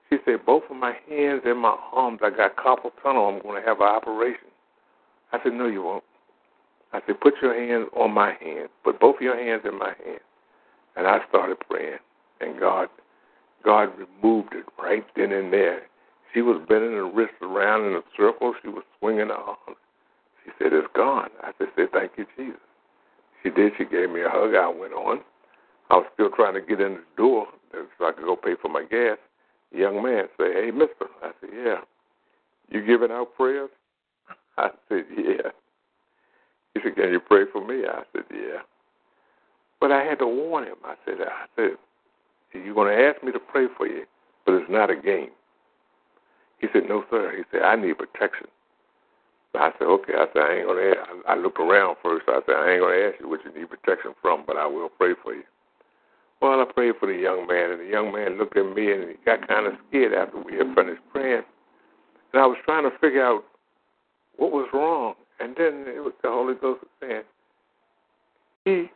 She 0.10 0.18
said, 0.26 0.46
both 0.46 0.64
of 0.70 0.76
my 0.76 0.94
hands 1.10 1.42
and 1.46 1.60
my 1.60 1.78
arms, 1.94 2.20
I 2.22 2.30
got 2.30 2.58
carpal 2.58 2.92
tunnel. 3.02 3.28
I'm 3.28 3.42
going 3.42 3.62
to 3.62 3.68
have 3.68 3.80
an 3.80 3.88
operation. 3.88 4.50
I 5.32 5.40
said, 5.42 5.54
no, 5.54 5.68
you 5.68 5.84
won't. 5.84 6.04
I 6.92 7.00
said, 7.08 7.22
put 7.22 7.36
your 7.42 7.58
hands 7.58 7.88
on 7.96 8.12
my 8.12 8.34
hand. 8.42 8.68
Put 8.84 9.00
both 9.00 9.16
of 9.16 9.22
your 9.22 9.42
hands 9.42 9.62
in 9.66 9.80
my 9.80 9.94
hand. 10.06 10.20
And 10.98 11.08
I 11.08 11.20
started 11.30 11.58
praying, 11.62 12.00
and 12.42 12.60
God, 12.60 12.90
God 13.64 13.90
removed 13.98 14.54
it 14.54 14.66
right 14.78 15.06
then 15.16 15.32
and 15.32 15.54
there. 15.54 15.84
She 16.34 16.42
was 16.42 16.62
bending 16.68 16.92
her 16.92 17.10
wrist 17.10 17.34
around 17.42 17.86
in 17.86 17.94
a 17.94 18.02
circle. 18.18 18.54
She 18.62 18.68
was 18.68 18.84
swinging 19.00 19.28
her 19.28 19.34
arms. 19.34 19.78
She 20.44 20.52
said, 20.58 20.74
"It's 20.74 20.88
gone." 20.94 21.30
I 21.42 21.52
said, 21.58 21.68
"Say 21.78 21.88
thank 21.94 22.12
you, 22.18 22.26
Jesus." 22.38 22.60
She 23.44 23.50
did. 23.50 23.74
She 23.78 23.86
gave 23.86 24.10
me 24.10 24.22
a 24.22 24.30
hug. 24.30 24.54
I 24.56 24.68
went 24.68 24.94
on. 24.94 25.22
I 25.92 25.96
was 25.96 26.06
still 26.14 26.30
trying 26.36 26.54
to 26.56 26.62
get 26.62 26.82
in 26.82 26.94
the 26.94 27.04
door 27.18 27.48
so 27.72 28.06
I 28.06 28.12
could 28.14 28.26
go 28.26 28.36
pay 28.36 28.56
for 28.62 28.70
my 28.70 28.84
gas. 28.84 29.18
The 29.72 29.80
young 29.80 30.02
man 30.02 30.26
said, 30.38 30.54
"Hey, 30.54 30.72
Mister," 30.72 31.08
I 31.22 31.32
said, 31.42 31.50
"Yeah." 31.54 31.82
You 32.70 32.86
giving 32.86 33.12
out 33.12 33.36
prayers? 33.36 33.70
I 34.58 34.70
said, 34.90 35.06
"Yeah." 35.16 35.52
He 36.74 36.82
said, 36.84 36.96
"Can 36.96 37.12
you 37.12 37.20
pray 37.20 37.44
for 37.52 37.66
me?" 37.66 37.84
I 37.86 38.04
said, 38.14 38.24
"Yeah." 38.32 38.62
But 39.82 39.92
I 39.92 40.04
had 40.04 40.20
to 40.20 40.28
warn 40.28 40.64
him. 40.66 40.78
I 40.86 40.94
said, 41.04 41.16
I 41.20 41.46
said, 41.56 41.72
you're 42.54 42.76
going 42.76 42.96
to 42.96 43.04
ask 43.04 43.24
me 43.24 43.32
to 43.32 43.40
pray 43.40 43.66
for 43.76 43.88
you, 43.88 44.06
but 44.46 44.54
it's 44.54 44.70
not 44.70 44.92
a 44.92 44.96
game. 44.96 45.32
He 46.60 46.68
said, 46.72 46.84
no, 46.88 47.04
sir. 47.10 47.34
He 47.36 47.44
said, 47.52 47.64
I 47.64 47.76
need 47.76 47.98
protection. 47.98 48.48
I 49.56 49.72
said, 49.80 49.86
okay. 49.86 50.14
I 50.14 50.28
said, 50.32 50.44
I 50.44 50.54
ain't 50.58 50.68
going 50.68 50.78
to 50.78 51.00
ask. 51.00 51.10
I 51.28 51.36
looked 51.36 51.60
around 51.60 51.98
first. 52.04 52.26
I 52.28 52.40
said, 52.46 52.56
I 52.56 52.74
ain't 52.74 52.82
going 52.82 53.00
to 53.00 53.08
ask 53.08 53.20
you 53.20 53.28
what 53.28 53.42
you 53.44 53.60
need 53.60 53.70
protection 53.70 54.14
from, 54.22 54.44
but 54.46 54.56
I 54.56 54.68
will 54.68 54.90
pray 54.90 55.14
for 55.24 55.34
you. 55.34 55.44
Well, 56.42 56.60
I 56.60 56.66
prayed 56.74 56.96
for 57.00 57.06
the 57.06 57.14
young 57.20 57.46
man, 57.48 57.72
and 57.72 57.82
the 57.82 57.86
young 57.86 58.12
man 58.12 58.38
looked 58.38 58.58
at 58.58 58.66
me, 58.76 58.92
and 58.92 59.10
he 59.10 59.16
got 59.26 59.48
kind 59.48 59.68
of 59.68 59.74
scared 59.90 60.14
after 60.14 60.42
we 60.42 60.58
had 60.58 60.74
finished 60.74 61.02
praying. 61.14 61.44
And 62.34 62.42
I 62.42 62.48
was 62.48 62.58
trying 62.66 62.90
to 62.90 62.98
figure 62.98 63.24
out 63.24 63.44
what 64.38 64.52
was 64.52 64.68
wrong. 64.74 65.14
And 65.40 65.56
then 65.56 65.86
it 65.88 66.04
was 66.04 66.14
the 66.24 66.30
Holy 66.30 66.56
Ghost 66.56 66.84
saying, 67.00 67.24
he 68.66 68.90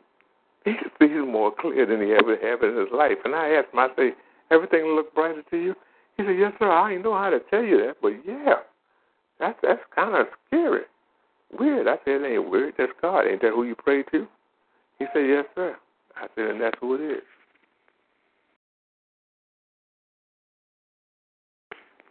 he 0.64 0.74
sees 1.00 1.12
more 1.26 1.52
clear 1.52 1.86
than 1.86 2.02
he 2.02 2.14
ever 2.14 2.36
have 2.42 2.64
in 2.64 2.76
his 2.76 2.88
life. 2.92 3.18
And 3.24 3.36
I 3.36 3.50
asked 3.50 3.72
him, 3.72 3.80
I 3.80 3.90
say, 3.96 4.14
everything 4.50 4.96
look 4.96 5.14
brighter 5.14 5.44
to 5.52 5.58
you? 5.58 5.76
He 6.18 6.24
said, 6.24 6.38
yes, 6.40 6.54
sir. 6.58 6.72
I 6.72 6.90
didn't 6.90 7.04
know 7.04 7.16
how 7.16 7.30
to 7.30 7.40
tell 7.52 7.64
you 7.64 7.78
that, 7.86 7.98
but 8.02 8.14
yeah, 8.26 8.56
that's 9.40 9.58
that's 9.62 9.82
kind 9.94 10.16
of 10.16 10.28
scary. 10.48 10.84
Weird. 11.60 11.88
I 11.88 11.98
said, 12.06 12.22
it 12.22 12.34
ain't 12.34 12.50
weird. 12.50 12.74
That's 12.78 12.92
God. 13.02 13.28
Ain't 13.28 13.42
that 13.44 13.52
who 13.52 13.64
you 13.64 13.76
pray 13.76 14.02
to? 14.04 14.28
He 14.98 15.06
said, 15.14 15.28
yes, 15.28 15.46
sir. 15.54 15.76
I 16.16 16.28
said, 16.36 16.46
and 16.46 16.62
that's 16.62 16.78
who 16.80 16.96
it 16.96 17.02
is. 17.02 17.24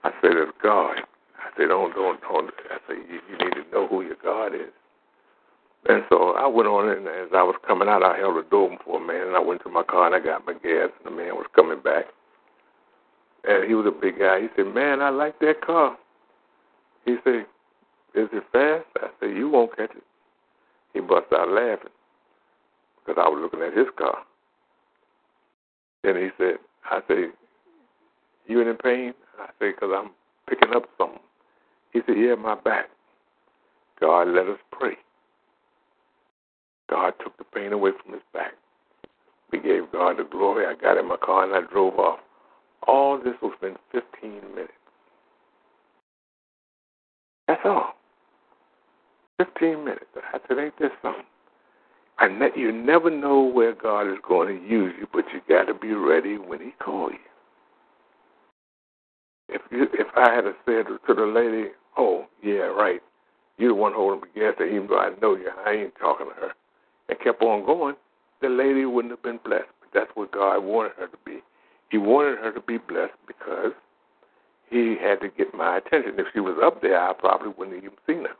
I 0.05 0.11
said, 0.21 0.33
it's 0.37 0.53
God. 0.63 0.99
I 1.41 1.49
said, 1.57 1.69
don't, 1.69 1.95
don't, 1.95 2.21
don't. 2.21 2.51
I 2.71 2.79
said, 2.87 2.97
you, 3.09 3.21
you 3.31 3.39
need 3.45 3.55
to 3.55 3.71
know 3.73 3.89
who 3.89 4.03
your 4.03 4.17
God 4.23 4.55
is. 4.55 4.73
And 5.87 6.03
so 6.09 6.33
I 6.33 6.47
went 6.47 6.69
on, 6.69 6.89
and 6.89 7.07
as 7.09 7.29
I 7.35 7.43
was 7.43 7.57
coming 7.67 7.89
out, 7.89 8.03
I 8.03 8.19
held 8.19 8.37
the 8.37 8.49
door 8.49 8.71
for 8.85 9.03
a 9.03 9.07
man, 9.07 9.29
and 9.29 9.37
I 9.37 9.41
went 9.41 9.63
to 9.65 9.69
my 9.69 9.83
car 9.83 10.07
and 10.07 10.15
I 10.15 10.25
got 10.25 10.47
my 10.47 10.55
gas, 10.55 10.89
and 10.97 11.05
the 11.05 11.11
man 11.11 11.35
was 11.35 11.47
coming 11.55 11.81
back. 11.81 12.07
And 13.47 13.69
he 13.69 13.75
was 13.75 13.87
a 13.87 13.91
big 13.91 14.19
guy. 14.19 14.41
He 14.41 14.49
said, 14.57 14.75
Man, 14.75 15.03
I 15.03 15.11
like 15.11 15.39
that 15.41 15.61
car. 15.61 15.99
He 17.05 17.17
said, 17.25 17.45
Is 18.15 18.29
it 18.33 18.45
fast? 18.53 18.87
I 18.97 19.09
said, 19.21 19.37
You 19.37 19.51
won't 19.51 19.77
catch 19.77 19.91
it. 19.91 20.03
He 20.95 21.01
bust 21.01 21.27
out 21.35 21.51
laughing 21.51 21.93
because 23.05 23.21
I 23.23 23.29
was 23.29 23.41
looking 23.43 23.67
at 23.67 23.77
his 23.77 23.89
car. 23.99 24.19
Then 26.03 26.17
he 26.17 26.29
said, 26.39 26.57
I 26.91 27.01
said, 27.07 27.33
You 28.47 28.61
in 28.61 28.77
pain? 28.77 29.13
I 29.41 29.47
said, 29.59 29.75
Because 29.75 29.91
I'm 29.97 30.11
picking 30.49 30.75
up 30.75 30.85
something. 30.99 31.21
He 31.93 32.01
said, 32.07 32.17
Yeah, 32.19 32.35
my 32.37 32.55
back. 32.57 32.87
God, 34.01 34.29
let 34.29 34.49
us 34.49 34.59
pray. 34.73 34.95
God 36.91 37.15
took 37.23 37.37
the 37.39 37.45
pain 37.45 37.73
away 37.73 37.91
from 38.03 38.13
his 38.15 38.23
back. 38.33 38.53
We 39.53 39.61
gave 39.61 39.91
God 39.93 40.19
the 40.19 40.25
glory. 40.25 40.67
I 40.67 40.75
got 40.75 40.99
in 40.99 41.09
my 41.09 41.17
car 41.17 41.45
and 41.45 41.55
I 41.55 41.71
drove 41.73 41.99
off. 41.99 42.19
All 42.87 43.19
this 43.19 43.35
was 43.41 43.55
in 43.63 43.77
15 43.93 44.33
minutes. 44.55 44.73
That's 47.49 47.61
all. 47.65 47.95
15 49.39 49.85
minutes. 49.85 50.05
I 50.17 50.39
said, 50.49 50.59
ain't 50.59 50.79
this 50.79 50.91
something? 51.03 51.25
I 52.19 52.29
that 52.39 52.57
you 52.57 52.71
never 52.73 53.11
know 53.11 53.41
where 53.43 53.75
God 53.75 54.03
is 54.09 54.19
going 54.27 54.49
to 54.49 54.69
use 54.69 54.95
you, 54.99 55.07
but 55.13 55.25
you 55.33 55.41
got 55.49 55.65
to 55.65 55.75
be 55.75 55.93
ready 55.93 56.39
when 56.39 56.61
He 56.61 56.71
calls 56.83 57.13
you. 57.13 57.34
If 59.55 59.63
you, 59.71 59.85
if 59.93 60.09
I 60.17 60.35
had 60.35 60.45
said 60.67 60.87
to 60.89 61.15
the 61.15 61.27
lady, 61.27 61.71
"Oh, 61.97 62.27
yeah, 62.43 62.75
right, 62.75 63.01
you're 63.57 63.69
the 63.71 63.75
one 63.77 63.93
holding 63.95 64.21
the 64.23 64.41
gas," 64.41 64.55
even 64.61 64.89
though 64.89 64.99
I 64.99 65.11
know 65.23 65.37
you, 65.37 65.49
I 65.65 65.73
ain't 65.73 65.95
talking 65.95 66.27
to 66.27 66.35
her, 66.35 66.53
and 67.09 67.21
kept 67.21 67.41
on 67.41 67.65
going, 67.65 67.95
the 68.43 68.49
lady 68.49 68.85
wouldn't 68.85 69.13
have 69.13 69.23
been 69.23 69.39
blessed. 69.45 69.71
But 69.81 69.91
that's 69.95 70.11
what 70.17 70.33
God 70.33 70.59
wanted 70.65 70.93
her 70.99 71.07
to 71.07 71.19
be. 71.25 71.39
He 71.91 71.99
wanted 71.99 72.39
her 72.39 72.53
to 72.53 72.61
be 72.61 72.79
blessed 72.79 73.15
because 73.29 73.73
He 74.71 74.97
had 75.01 75.21
to 75.21 75.29
get 75.29 75.55
my 75.55 75.77
attention. 75.79 76.15
If 76.19 76.27
she 76.35 76.41
was 76.41 76.59
up 76.61 76.83
there, 76.83 76.99
I 76.99 77.13
probably 77.13 77.49
wouldn't 77.57 77.77
have 77.77 77.85
even 77.85 77.99
seen 78.09 78.25
her. 78.25 78.35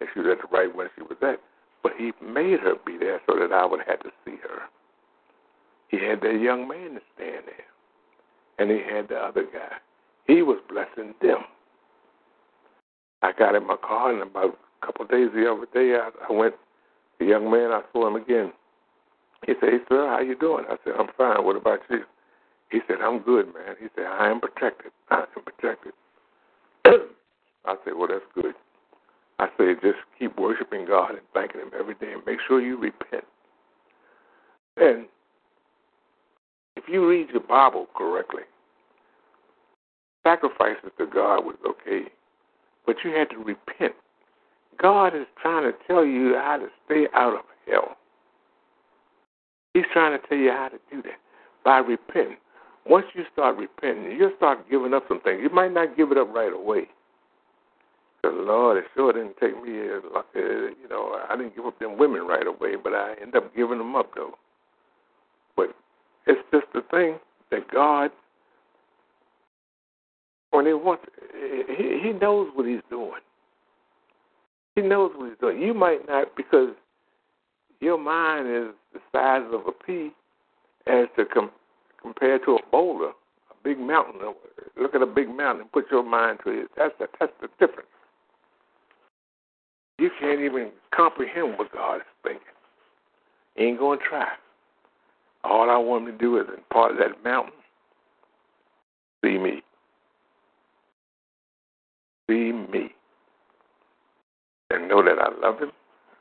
If 0.00 0.08
she 0.12 0.20
was 0.20 0.30
at 0.32 0.42
the 0.42 0.56
right 0.56 0.74
where 0.74 0.90
she 0.96 1.02
was 1.02 1.18
at. 1.22 1.40
But 1.84 1.92
He 1.96 2.12
made 2.20 2.58
her 2.60 2.74
be 2.84 2.98
there 2.98 3.20
so 3.26 3.38
that 3.38 3.52
I 3.52 3.64
would 3.64 3.80
have 3.86 4.00
to 4.00 4.10
see 4.24 4.36
her. 4.42 4.62
He 5.88 5.98
had 5.98 6.20
that 6.22 6.40
young 6.40 6.66
man 6.66 6.94
to 6.94 7.00
stand 7.14 7.44
there, 7.46 7.70
and 8.58 8.70
He 8.70 8.82
had 8.82 9.08
the 9.08 9.16
other 9.16 9.44
guy. 9.44 9.76
He 10.28 10.42
was 10.42 10.58
blessing 10.68 11.14
them. 11.20 11.38
I 13.22 13.32
got 13.32 13.56
in 13.56 13.66
my 13.66 13.76
car, 13.76 14.12
and 14.12 14.22
about 14.22 14.58
a 14.82 14.86
couple 14.86 15.06
of 15.06 15.10
days 15.10 15.30
the 15.34 15.50
other 15.50 15.66
day, 15.74 15.96
I, 15.96 16.10
I 16.28 16.32
went. 16.32 16.54
The 17.18 17.24
young 17.24 17.50
man, 17.50 17.72
I 17.72 17.82
saw 17.92 18.06
him 18.06 18.14
again. 18.14 18.52
He 19.44 19.54
said, 19.58 19.70
"Hey, 19.70 19.78
sir, 19.88 20.06
how 20.06 20.20
you 20.20 20.36
doing?" 20.36 20.66
I 20.68 20.76
said, 20.84 20.92
"I'm 20.96 21.08
fine. 21.16 21.44
What 21.44 21.56
about 21.56 21.80
you?" 21.90 22.02
He 22.70 22.80
said, 22.86 22.98
"I'm 23.02 23.20
good, 23.20 23.46
man." 23.46 23.74
He 23.80 23.88
said, 23.96 24.06
"I 24.06 24.30
am 24.30 24.38
protected. 24.40 24.92
I 25.10 25.24
am 25.36 25.42
protected." 25.44 25.92
I 26.84 27.74
said, 27.84 27.94
"Well, 27.96 28.08
that's 28.08 28.24
good." 28.34 28.54
I 29.40 29.48
said, 29.56 29.78
"Just 29.82 29.98
keep 30.18 30.38
worshiping 30.38 30.84
God 30.86 31.10
and 31.10 31.20
thanking 31.34 31.62
Him 31.62 31.70
every 31.76 31.94
day, 31.94 32.12
and 32.12 32.22
make 32.26 32.38
sure 32.46 32.60
you 32.60 32.76
repent." 32.76 33.24
And 34.76 35.06
if 36.76 36.84
you 36.86 37.08
read 37.08 37.30
your 37.30 37.40
Bible 37.40 37.86
correctly, 37.96 38.42
sacrifices 40.28 40.90
to 40.98 41.06
God 41.06 41.44
was 41.44 41.56
okay, 41.66 42.08
but 42.86 42.96
you 43.04 43.10
had 43.12 43.30
to 43.30 43.38
repent. 43.38 43.94
God 44.80 45.16
is 45.16 45.26
trying 45.40 45.64
to 45.64 45.76
tell 45.86 46.04
you 46.04 46.34
how 46.34 46.58
to 46.58 46.66
stay 46.84 47.06
out 47.14 47.34
of 47.34 47.44
hell. 47.66 47.96
He's 49.74 49.84
trying 49.92 50.18
to 50.18 50.28
tell 50.28 50.38
you 50.38 50.50
how 50.50 50.68
to 50.68 50.78
do 50.90 51.02
that 51.02 51.18
by 51.64 51.78
repenting. 51.78 52.36
Once 52.86 53.06
you 53.14 53.24
start 53.32 53.56
repenting, 53.56 54.12
you'll 54.12 54.32
start 54.36 54.68
giving 54.70 54.94
up 54.94 55.04
some 55.08 55.20
things. 55.20 55.40
You 55.42 55.50
might 55.50 55.72
not 55.72 55.96
give 55.96 56.12
it 56.12 56.18
up 56.18 56.32
right 56.34 56.52
away. 56.52 56.88
Because, 58.20 58.36
Lord, 58.40 58.78
it 58.78 58.84
sure 58.94 59.12
didn't 59.12 59.36
take 59.40 59.54
me, 59.62 59.78
uh, 59.80 60.20
you 60.34 60.88
know, 60.90 61.20
I 61.28 61.36
didn't 61.36 61.54
give 61.54 61.66
up 61.66 61.78
them 61.78 61.98
women 61.98 62.22
right 62.22 62.46
away, 62.46 62.76
but 62.82 62.92
I 62.92 63.14
end 63.20 63.34
up 63.36 63.54
giving 63.54 63.78
them 63.78 63.94
up, 63.94 64.10
though. 64.14 64.32
But 65.56 65.74
it's 66.26 66.40
just 66.52 66.66
the 66.74 66.82
thing 66.90 67.18
that 67.50 67.70
God 67.70 68.10
when 70.50 70.66
he 70.66 70.72
wants, 70.72 71.04
he, 71.32 72.00
he 72.02 72.12
knows 72.12 72.48
what 72.54 72.66
he's 72.66 72.80
doing. 72.90 73.20
He 74.74 74.82
knows 74.82 75.12
what 75.16 75.28
he's 75.28 75.38
doing. 75.38 75.60
You 75.60 75.74
might 75.74 76.06
not 76.08 76.36
because 76.36 76.70
your 77.80 77.98
mind 77.98 78.48
is 78.48 78.74
the 78.92 79.00
size 79.12 79.46
of 79.52 79.66
a 79.66 79.72
pea 79.72 80.10
as 80.86 81.06
to 81.16 81.24
com- 81.24 81.50
compared 82.00 82.42
to 82.46 82.56
a 82.56 82.70
boulder, 82.70 83.10
a 83.10 83.54
big 83.62 83.78
mountain. 83.78 84.20
Look 84.80 84.94
at 84.94 85.02
a 85.02 85.06
big 85.06 85.28
mountain 85.28 85.62
and 85.62 85.72
put 85.72 85.86
your 85.90 86.02
mind 86.02 86.40
to 86.44 86.50
it. 86.50 86.68
That's 86.76 86.94
the, 86.98 87.06
that's 87.20 87.32
the 87.40 87.48
difference. 87.58 87.88
You 89.98 90.10
can't 90.20 90.40
even 90.40 90.70
comprehend 90.94 91.58
what 91.58 91.72
God 91.72 91.96
is 91.96 92.02
thinking. 92.22 92.42
Ain't 93.58 93.78
going 93.78 93.98
to 93.98 94.04
try. 94.04 94.28
All 95.42 95.68
I 95.70 95.76
want 95.76 96.06
him 96.06 96.12
to 96.12 96.18
do 96.18 96.38
is 96.38 96.46
in 96.48 96.62
part 96.72 96.92
of 96.92 96.98
that 96.98 97.22
mountain, 97.24 97.52
see 99.24 99.38
me 99.38 99.62
see 102.28 102.52
me 102.52 102.94
and 104.70 104.88
know 104.88 105.02
that 105.02 105.18
I 105.18 105.28
love 105.40 105.58
him, 105.60 105.72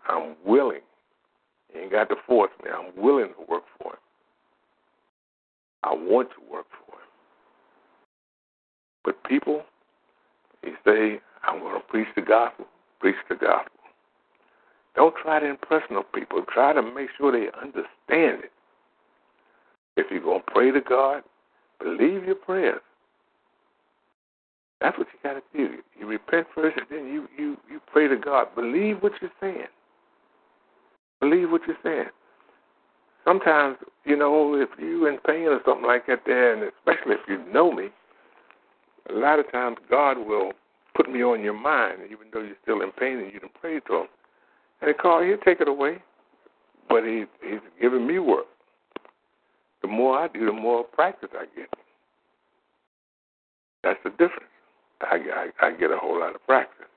I'm 0.08 0.36
willing. 0.46 0.82
He 1.72 1.80
ain't 1.80 1.92
got 1.92 2.10
to 2.10 2.16
force 2.26 2.52
me. 2.64 2.72
I'm 2.72 2.92
willing 3.02 3.28
to 3.28 3.52
work 3.52 3.64
for 3.78 3.92
him. 3.94 4.00
I 5.84 5.94
want 5.94 6.30
to 6.32 6.52
work 6.52 6.66
for 6.86 6.96
him. 6.96 7.08
But 9.04 9.24
people, 9.24 9.64
they 10.64 10.72
say, 10.86 11.20
I'm 11.44 11.60
going 11.60 11.76
to 11.76 11.88
preach 11.88 12.08
the 12.16 12.22
gospel, 12.22 12.66
preach 13.00 13.16
the 13.30 13.36
gospel. 13.36 13.72
Don't 14.96 15.16
try 15.22 15.40
to 15.40 15.46
impress 15.46 15.84
no 15.92 16.04
people. 16.04 16.44
Try 16.52 16.74
to 16.74 16.82
make 16.82 17.10
sure 17.18 17.32
they 17.32 17.48
understand 17.62 18.44
it. 18.44 18.52
If 19.96 20.08
you're 20.10 20.22
going 20.22 20.42
to 20.42 20.52
pray 20.52 20.72
to 20.72 20.82
God, 20.82 21.24
believe 21.80 22.26
your 22.26 22.36
prayers. 22.36 22.82
That's 24.82 24.98
what 24.98 25.08
you 25.12 25.20
got 25.24 25.34
to 25.34 25.42
do. 25.58 25.78
You 26.00 26.08
repent 26.08 26.48
first, 26.54 26.78
and 26.78 26.86
then 26.90 27.12
you 27.12 27.28
you 27.38 27.58
you 27.70 27.80
pray 27.92 28.08
to 28.08 28.16
God. 28.16 28.48
Believe 28.56 29.02
what 29.02 29.14
you're 29.22 29.32
saying. 29.42 29.68
Believe 31.20 31.50
what 31.50 31.62
you're 31.66 31.78
saying. 31.84 32.10
Sometimes, 33.26 33.78
you 34.06 34.16
know, 34.16 34.56
if 34.56 34.70
you're 34.78 35.12
in 35.12 35.18
pain 35.26 35.48
or 35.48 35.60
something 35.66 35.86
like 35.86 36.06
that, 36.08 36.22
there, 36.26 36.54
and 36.54 36.64
especially 36.64 37.16
if 37.16 37.22
you 37.28 37.44
know 37.52 37.72
me, 37.72 37.90
a 39.10 39.14
lot 39.14 39.40
of 39.40 39.52
times 39.52 39.78
God 39.90 40.18
will 40.18 40.52
put 40.96 41.12
me 41.12 41.24
on 41.24 41.44
your 41.44 41.60
mind, 41.60 42.00
even 42.06 42.28
though 42.32 42.42
you're 42.42 42.56
still 42.62 42.82
in 42.82 42.92
pain 42.92 43.18
and 43.20 43.34
you 43.34 43.40
can 43.40 43.50
pray 43.60 43.80
to 43.82 43.96
Him. 44.02 44.08
And 44.82 44.98
call, 44.98 45.24
He'll 45.24 45.38
take 45.38 45.60
it 45.60 45.68
away, 45.68 45.98
but 46.88 47.04
he, 47.04 47.26
He's 47.42 47.60
giving 47.82 48.06
me 48.06 48.20
work. 48.20 48.46
The 49.82 49.88
more 49.88 50.20
I 50.20 50.28
do, 50.28 50.46
the 50.46 50.54
more 50.54 50.84
practice 50.84 51.30
I 51.34 51.46
get. 51.56 51.70
That's 53.84 54.00
the 54.04 54.12
difference. 54.12 54.52
I, 55.02 55.50
I, 55.62 55.68
I 55.68 55.72
get 55.72 55.92
a 55.92 55.98
whole 55.98 56.20
lot 56.20 56.36
of 56.36 56.46
practice. 56.46 56.88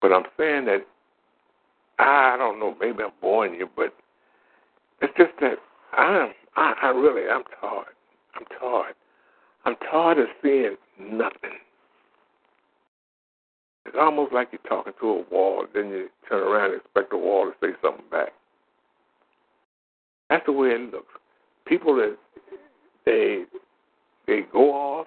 But 0.00 0.12
I'm 0.12 0.24
saying 0.38 0.64
that 0.66 0.86
I 1.98 2.36
don't 2.38 2.58
know, 2.58 2.74
maybe 2.80 3.02
I'm 3.02 3.10
boring 3.20 3.54
you, 3.54 3.68
but 3.76 3.94
it's 5.02 5.12
just 5.16 5.32
that 5.40 5.58
I'm 5.92 6.30
I, 6.56 6.74
I 6.82 6.88
really 6.88 7.28
I'm 7.28 7.44
tired. 7.60 7.94
I'm 8.34 8.44
tired. 8.58 8.94
I'm 9.64 9.76
tired 9.90 10.18
of 10.18 10.26
seeing 10.42 10.76
nothing. 10.98 11.58
It's 13.86 13.96
almost 13.98 14.32
like 14.32 14.48
you're 14.52 14.60
talking 14.68 14.92
to 15.00 15.06
a 15.08 15.34
wall, 15.34 15.66
then 15.74 15.88
you 15.88 16.08
turn 16.28 16.42
around 16.46 16.72
and 16.72 16.80
expect 16.80 17.10
the 17.10 17.16
wall 17.16 17.46
to 17.46 17.66
say 17.66 17.74
something 17.82 18.04
back. 18.10 18.30
That's 20.28 20.46
the 20.46 20.52
way 20.52 20.68
it 20.68 20.92
looks. 20.92 21.12
People 21.66 21.96
that 21.96 22.16
they 23.04 23.44
they 24.26 24.42
go 24.52 24.70
off 24.72 25.06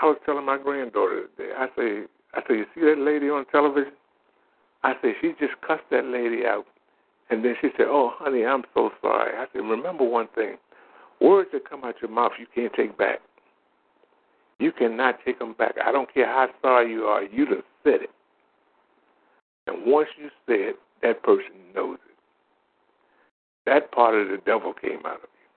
I 0.00 0.06
was 0.06 0.16
telling 0.26 0.44
my 0.44 0.58
granddaughter 0.58 1.26
today. 1.36 1.52
I 1.56 1.66
say, 1.76 2.02
I 2.34 2.40
say, 2.48 2.58
you 2.58 2.66
see 2.74 2.80
that 2.82 2.98
lady 2.98 3.30
on 3.30 3.44
television? 3.46 3.92
I 4.82 4.94
say 5.00 5.14
she 5.20 5.32
just 5.40 5.54
cussed 5.66 5.88
that 5.90 6.04
lady 6.04 6.44
out, 6.44 6.66
and 7.30 7.44
then 7.44 7.54
she 7.60 7.68
said, 7.76 7.86
"Oh, 7.88 8.12
honey, 8.16 8.44
I'm 8.44 8.64
so 8.74 8.90
sorry." 9.00 9.32
I 9.34 9.46
said, 9.52 9.60
"Remember 9.60 10.04
one 10.04 10.28
thing: 10.34 10.56
words 11.20 11.48
that 11.52 11.68
come 11.68 11.84
out 11.84 11.94
your 12.02 12.10
mouth, 12.10 12.32
you 12.38 12.46
can't 12.54 12.72
take 12.74 12.98
back. 12.98 13.20
You 14.58 14.72
cannot 14.72 15.20
take 15.24 15.38
them 15.38 15.54
back. 15.54 15.76
I 15.82 15.90
don't 15.90 16.12
care 16.12 16.26
how 16.26 16.48
sorry 16.60 16.90
you 16.90 17.04
are. 17.04 17.22
You 17.22 17.46
just 17.46 17.66
said 17.82 18.02
it, 18.02 18.10
and 19.66 19.86
once 19.86 20.08
you 20.18 20.28
say 20.46 20.70
it, 20.70 20.76
that 21.02 21.22
person 21.22 21.52
knows 21.74 21.98
it. 22.06 22.16
That 23.64 23.90
part 23.92 24.14
of 24.14 24.28
the 24.28 24.38
devil 24.44 24.74
came 24.74 25.00
out 25.06 25.22
of 25.22 25.28
you. 25.32 25.48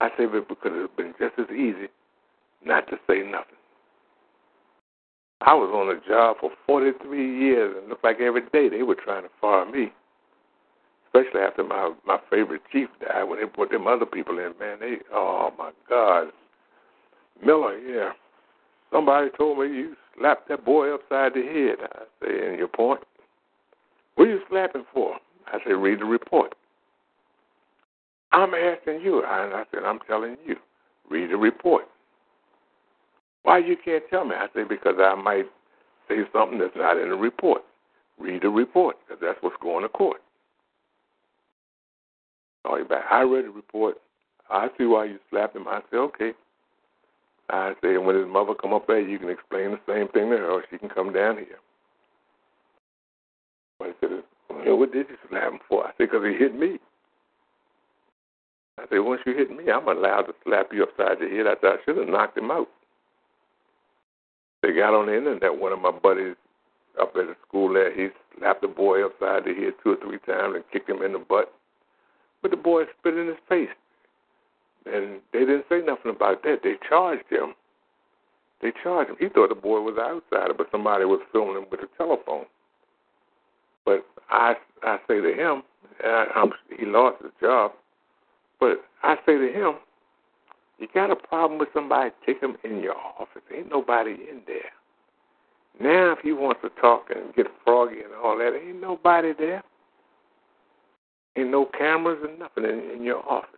I 0.00 0.08
say, 0.16 0.26
but 0.26 0.48
because 0.48 0.72
it's 0.74 0.96
been 0.96 1.14
just 1.18 1.36
as 1.38 1.50
easy 1.50 1.88
not 2.64 2.88
to 2.88 2.96
say 3.08 3.22
nothing. 3.22 3.56
I 5.40 5.54
was 5.54 5.70
on 5.74 5.96
a 5.96 6.08
job 6.08 6.36
for 6.40 6.50
43 6.66 7.40
years, 7.40 7.74
and 7.76 7.84
it 7.84 7.88
looked 7.88 8.04
like 8.04 8.20
every 8.20 8.42
day 8.52 8.68
they 8.68 8.82
were 8.82 8.94
trying 8.94 9.24
to 9.24 9.28
fire 9.40 9.70
me. 9.70 9.92
Especially 11.06 11.40
after 11.40 11.64
my 11.64 11.92
my 12.06 12.18
favorite 12.30 12.62
chief 12.72 12.88
died, 13.00 13.24
when 13.24 13.40
they 13.40 13.46
put 13.46 13.70
them 13.70 13.86
other 13.86 14.06
people 14.06 14.38
in, 14.38 14.52
man, 14.58 14.78
they 14.80 14.96
oh 15.12 15.50
my 15.58 15.72
God, 15.88 16.28
Miller, 17.44 17.78
yeah. 17.78 18.12
Somebody 18.90 19.30
told 19.36 19.58
me 19.58 19.66
you 19.66 19.96
slapped 20.18 20.48
that 20.48 20.64
boy 20.64 20.94
upside 20.94 21.34
the 21.34 21.42
head. 21.42 21.88
I 21.92 22.04
say, 22.24 22.48
and 22.48 22.58
your 22.58 22.68
point? 22.68 23.00
What 24.14 24.28
are 24.28 24.30
you 24.30 24.40
slapping 24.50 24.84
for? 24.92 25.16
I 25.46 25.58
said, 25.64 25.72
read 25.72 26.00
the 26.00 26.04
report. 26.04 26.54
I'm 28.32 28.54
asking 28.54 29.00
you, 29.00 29.22
I 29.24 29.64
said, 29.72 29.82
I'm 29.84 29.98
telling 30.06 30.36
you, 30.46 30.56
read 31.10 31.30
the 31.30 31.36
report. 31.36 31.84
Why 33.44 33.58
you 33.58 33.76
can't 33.82 34.04
tell 34.10 34.24
me? 34.24 34.34
I 34.36 34.46
say, 34.54 34.64
because 34.64 34.96
I 34.98 35.14
might 35.14 35.46
say 36.08 36.16
something 36.32 36.58
that's 36.58 36.76
not 36.76 36.96
in 36.96 37.10
the 37.10 37.16
report. 37.16 37.62
Read 38.18 38.42
the 38.42 38.48
report, 38.48 38.96
because 39.06 39.20
that's 39.20 39.38
what's 39.42 39.56
going 39.60 39.82
to 39.82 39.88
court. 39.88 40.20
Call 42.64 42.78
you 42.78 42.84
back. 42.84 43.04
I 43.10 43.22
read 43.22 43.46
the 43.46 43.50
report. 43.50 43.96
I 44.50 44.68
see 44.78 44.84
why 44.84 45.06
you 45.06 45.18
slapped 45.30 45.56
him. 45.56 45.66
I 45.66 45.80
say, 45.90 45.96
okay. 45.96 46.32
I 47.50 47.72
say, 47.82 47.96
when 47.96 48.16
his 48.16 48.28
mother 48.28 48.54
come 48.54 48.72
up 48.72 48.86
there, 48.86 49.00
you 49.00 49.18
can 49.18 49.28
explain 49.28 49.72
the 49.72 49.80
same 49.86 50.08
thing 50.08 50.30
to 50.30 50.36
her, 50.36 50.50
or 50.50 50.64
she 50.70 50.78
can 50.78 50.88
come 50.88 51.12
down 51.12 51.36
here. 51.36 51.58
But 53.78 53.88
I 53.88 53.92
said, 54.00 54.10
well, 54.48 54.78
what 54.78 54.92
did 54.92 55.06
you 55.08 55.16
slap 55.28 55.52
him 55.52 55.58
for? 55.68 55.84
I 55.84 55.88
said, 55.98 56.10
because 56.10 56.24
he 56.24 56.38
hit 56.38 56.54
me. 56.54 56.78
I 58.78 58.84
said, 58.88 58.98
once 58.98 59.20
you 59.26 59.34
hit 59.34 59.50
me, 59.50 59.70
I'm 59.70 59.88
allowed 59.88 60.22
to 60.22 60.34
slap 60.44 60.68
you 60.72 60.84
upside 60.84 61.18
the 61.18 61.28
head. 61.28 61.46
I 61.46 61.54
said, 61.60 61.72
I 61.72 61.84
should 61.84 61.98
have 61.98 62.08
knocked 62.08 62.38
him 62.38 62.50
out. 62.50 62.68
They 64.62 64.72
got 64.72 64.94
on 64.94 65.06
the 65.06 65.16
internet. 65.16 65.58
One 65.58 65.72
of 65.72 65.80
my 65.80 65.90
buddies 65.90 66.36
up 67.00 67.14
at 67.16 67.26
the 67.26 67.36
school 67.46 67.72
there, 67.72 67.92
he 67.94 68.08
slapped 68.38 68.62
the 68.62 68.68
boy 68.68 69.04
upside 69.04 69.44
the 69.44 69.54
head 69.54 69.74
two 69.82 69.92
or 69.92 69.96
three 69.96 70.18
times 70.26 70.54
and 70.54 70.64
kicked 70.72 70.88
him 70.88 71.02
in 71.02 71.12
the 71.12 71.18
butt. 71.18 71.52
But 72.42 72.50
the 72.50 72.56
boy 72.56 72.84
spit 72.98 73.16
in 73.16 73.26
his 73.28 73.36
face. 73.48 73.68
And 74.86 75.20
they 75.32 75.40
didn't 75.40 75.66
say 75.68 75.80
nothing 75.80 76.10
about 76.10 76.42
that. 76.42 76.60
They 76.62 76.74
charged 76.88 77.30
him. 77.30 77.54
They 78.60 78.72
charged 78.82 79.10
him. 79.10 79.16
He 79.18 79.28
thought 79.28 79.48
the 79.48 79.54
boy 79.54 79.80
was 79.80 79.94
an 79.96 80.16
outsider, 80.16 80.54
but 80.54 80.68
somebody 80.70 81.04
was 81.04 81.20
filming 81.32 81.56
him 81.56 81.66
with 81.70 81.80
a 81.80 81.88
telephone. 81.96 82.46
But 83.84 84.06
I 84.30 84.54
I 84.82 84.98
say 85.08 85.20
to 85.20 85.32
him, 85.34 85.62
I, 86.04 86.26
I'm, 86.34 86.52
he 86.78 86.86
lost 86.86 87.22
his 87.22 87.32
job. 87.40 87.72
But 88.60 88.84
I 89.02 89.16
say 89.26 89.38
to 89.38 89.52
him, 89.52 89.74
you 90.82 90.88
got 90.92 91.10
a 91.10 91.16
problem 91.16 91.58
with 91.58 91.68
somebody, 91.72 92.10
take 92.26 92.40
him 92.40 92.56
in 92.64 92.80
your 92.82 92.96
office. 92.96 93.42
Ain't 93.56 93.70
nobody 93.70 94.10
in 94.10 94.42
there. 94.46 94.72
Now, 95.80 96.12
if 96.12 96.18
he 96.22 96.32
wants 96.32 96.60
to 96.62 96.70
talk 96.80 97.06
and 97.14 97.34
get 97.34 97.46
froggy 97.64 98.00
and 98.02 98.12
all 98.22 98.36
that, 98.36 98.58
ain't 98.60 98.80
nobody 98.80 99.32
there. 99.38 99.62
Ain't 101.38 101.50
no 101.50 101.66
cameras 101.66 102.18
and 102.28 102.38
nothing 102.38 102.64
in, 102.64 102.90
in 102.96 103.04
your 103.04 103.26
office. 103.28 103.48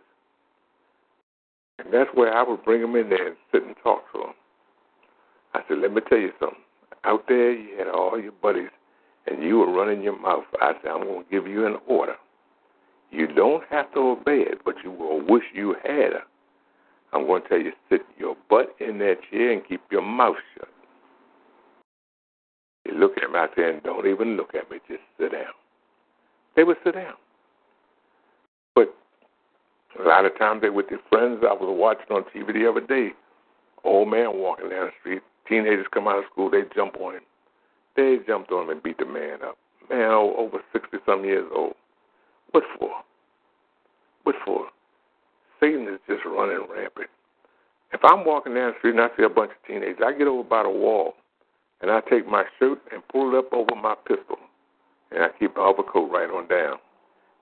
And 1.79 1.93
that's 1.93 2.09
where 2.13 2.33
I 2.33 2.43
would 2.43 2.63
bring 2.63 2.81
him 2.81 2.95
in 2.95 3.09
there 3.09 3.27
and 3.27 3.35
sit 3.51 3.63
and 3.63 3.75
talk 3.83 4.03
to 4.13 4.21
him. 4.21 4.33
I 5.53 5.61
said, 5.67 5.79
let 5.79 5.93
me 5.93 6.01
tell 6.07 6.19
you 6.19 6.31
something. 6.39 6.59
Out 7.03 7.25
there, 7.27 7.51
you 7.51 7.77
had 7.77 7.87
all 7.87 8.19
your 8.19 8.31
buddies, 8.33 8.69
and 9.27 9.43
you 9.43 9.57
were 9.57 9.71
running 9.71 10.01
your 10.01 10.19
mouth. 10.19 10.43
I 10.61 10.73
said, 10.81 10.91
I'm 10.91 11.03
going 11.03 11.23
to 11.25 11.29
give 11.29 11.47
you 11.47 11.65
an 11.65 11.77
order. 11.87 12.15
You 13.11 13.27
don't 13.27 13.63
have 13.69 13.93
to 13.93 13.99
obey 13.99 14.39
it, 14.39 14.59
but 14.63 14.75
you 14.83 14.91
will 14.91 15.25
wish 15.25 15.43
you 15.53 15.75
had. 15.83 16.13
I'm 17.15 17.25
going 17.25 17.43
to 17.43 17.47
tell 17.47 17.59
you, 17.59 17.71
sit 17.89 18.01
your 18.17 18.35
butt 18.49 18.75
in 18.81 18.99
that 18.99 19.15
chair 19.31 19.53
and 19.53 19.61
keep 19.65 19.81
your 19.89 20.01
mouth 20.01 20.35
shut. 20.53 20.67
You 22.85 22.93
look 22.93 23.13
at 23.17 23.31
me 23.31 23.39
out 23.39 23.51
there 23.55 23.71
and 23.71 23.81
don't 23.83 24.05
even 24.05 24.35
look 24.35 24.53
at 24.53 24.69
me. 24.69 24.79
Just 24.87 25.01
sit 25.17 25.31
down. 25.31 25.53
They 26.57 26.65
would 26.65 26.75
sit 26.83 26.95
down. 26.95 27.13
But 28.75 28.93
a 29.97 30.07
lot 30.07 30.25
of 30.25 30.37
times 30.37 30.61
they 30.61 30.69
with 30.69 30.89
their 30.89 30.99
friends. 31.09 31.39
I 31.41 31.53
was 31.53 31.73
watching 31.79 32.13
on 32.15 32.25
TV 32.35 32.53
the 32.53 32.69
other 32.69 32.85
day. 32.85 33.13
Old 33.85 34.09
man 34.09 34.37
walking 34.37 34.69
down 34.69 34.87
the 34.87 34.91
street. 34.99 35.21
Teenagers 35.47 35.85
come 35.93 36.09
out 36.09 36.19
of 36.19 36.25
school. 36.31 36.49
They 36.49 36.63
jump 36.75 36.97
on 36.99 37.15
him. 37.15 37.21
They 37.95 38.17
jumped 38.27 38.51
on 38.51 38.65
him 38.65 38.69
and 38.71 38.83
beat 38.83 38.97
the 38.97 39.05
man 39.05 39.41
up. 39.41 39.57
Man, 39.89 40.11
over 40.11 40.59
60 40.73 40.97
some 41.05 41.23
years 41.23 41.49
old. 41.55 41.75
What 42.51 42.63
for? 42.77 42.91
What 44.23 44.35
for? 44.43 44.67
Satan 45.59 45.87
is 45.87 45.99
just 46.07 46.25
running 46.25 46.65
rampant. 46.69 47.09
If 47.93 48.01
I'm 48.03 48.25
walking 48.25 48.53
down 48.53 48.73
the 48.73 48.77
street 48.79 48.95
and 48.95 49.01
I 49.01 49.07
see 49.15 49.23
a 49.23 49.29
bunch 49.29 49.51
of 49.51 49.67
teenagers, 49.67 50.03
I 50.05 50.11
get 50.11 50.27
over 50.27 50.43
by 50.43 50.63
the 50.63 50.69
wall 50.69 51.13
and 51.81 51.91
I 51.91 52.01
take 52.09 52.27
my 52.27 52.43
shirt 52.59 52.79
and 52.91 53.07
pull 53.09 53.33
it 53.33 53.37
up 53.37 53.53
over 53.53 53.75
my 53.75 53.95
pistol. 54.07 54.37
And 55.11 55.23
I 55.23 55.29
keep 55.39 55.55
the 55.55 55.61
overcoat 55.61 56.11
right 56.11 56.29
on 56.29 56.47
down. 56.47 56.77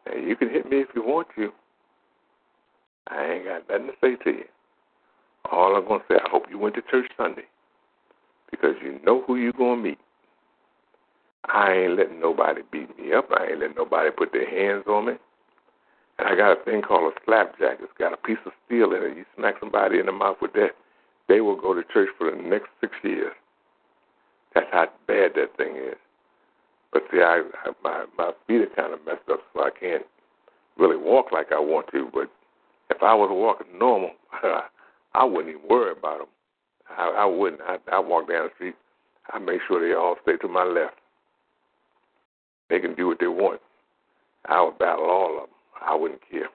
And 0.06 0.28
you 0.28 0.36
can 0.36 0.49
hit 0.49 0.69
me 0.69 0.82
if 0.82 0.89
you 0.95 1.04
want 1.04 1.28
to. 1.36 1.49
I 3.08 3.26
ain't 3.26 3.45
got 3.45 3.69
nothing 3.69 3.88
to 3.88 3.93
say 4.02 4.23
to 4.23 4.38
you. 4.38 4.45
All 5.52 5.76
I'm 5.76 5.86
to 5.86 5.99
say, 6.08 6.15
I 6.15 6.30
hope 6.30 6.43
you 6.49 6.58
went 6.58 6.76
to 6.76 6.82
church 6.82 7.10
Sunday 7.17 7.45
because 8.52 8.76
you 8.82 8.99
know 9.06 9.23
who 9.26 9.36
you're 9.36 9.52
to 9.54 9.76
meet. 9.76 9.97
I 11.45 11.73
ain't 11.73 11.97
letting 11.97 12.19
nobody 12.19 12.62
beat 12.71 12.97
me 12.97 13.13
up. 13.13 13.30
I 13.32 13.47
ain't 13.47 13.60
letting 13.60 13.76
nobody 13.76 14.10
put 14.12 14.32
their 14.32 14.49
hands 14.49 14.86
on 14.88 15.08
me. 15.08 15.13
And 16.19 16.28
I 16.28 16.36
got 16.36 16.60
a 16.60 16.63
thing 16.63 16.82
called 16.82 17.12
a 17.12 17.19
slapjack. 17.26 17.78
It's 17.82 17.97
got 17.97 18.13
a 18.13 18.17
piece 18.17 18.38
of 18.45 18.52
steel 18.65 18.93
in 18.93 19.04
it. 19.04 19.17
You 19.17 19.26
smack 19.36 19.56
somebody 19.60 19.99
in 19.99 20.06
the 20.06 20.12
mouth 20.12 20.38
with 20.41 20.54
that, 20.54 20.71
they 21.28 21.41
will 21.41 21.56
go 21.60 21.73
to 21.73 21.84
church 21.93 22.10
for 22.17 22.30
the 22.30 22.38
next 22.38 22.69
six 22.82 22.93
years. 23.04 23.34
That's 24.54 24.67
how 24.71 24.88
bad 25.08 25.32
that 25.36 25.58
thing 25.58 25.76
is. 25.76 25.97
But 26.91 27.04
see, 27.12 27.21
I, 27.21 27.41
I 27.65 27.71
my 27.84 28.06
my 28.17 28.32
feet 28.47 28.62
are 28.62 28.76
kind 28.76 28.93
of 28.93 29.04
messed 29.06 29.28
up, 29.32 29.39
so 29.54 29.63
I 29.63 29.71
can't 29.71 30.04
really 30.78 30.97
walk 30.97 31.32
like 31.32 31.52
I 31.52 31.60
want 31.60 31.88
to. 31.91 32.08
But 32.13 32.30
if 32.91 33.02
I 33.02 33.15
was 33.15 33.30
walking 33.32 33.80
normal, 33.80 34.12
I 35.15 35.23
wouldn't 35.23 35.56
even 35.56 35.67
worry 35.67 35.91
about 35.91 36.19
them. 36.19 36.28
I, 36.95 37.10
I 37.19 37.26
wouldn't. 37.26 37.62
I, 37.62 37.78
I 37.91 37.99
walk 37.99 38.30
down 38.30 38.45
the 38.45 38.49
street. 38.56 38.76
I 39.34 39.39
make 39.39 39.62
sure 39.67 39.80
they 39.80 39.95
all 39.95 40.17
stay 40.21 40.38
to 40.38 40.47
my 40.47 40.63
left. 40.63 40.95
They 42.69 42.80
can 42.80 42.93
do 42.93 43.08
what 43.08 43.19
they 43.19 43.28
want. 43.28 43.62
I 44.45 44.62
would 44.62 44.78
battle 44.78 45.06
all 45.06 45.38
of 45.38 45.49
them. 45.49 45.53
I 45.86 45.96
wouldn't 45.96 46.22
care. 46.30 46.50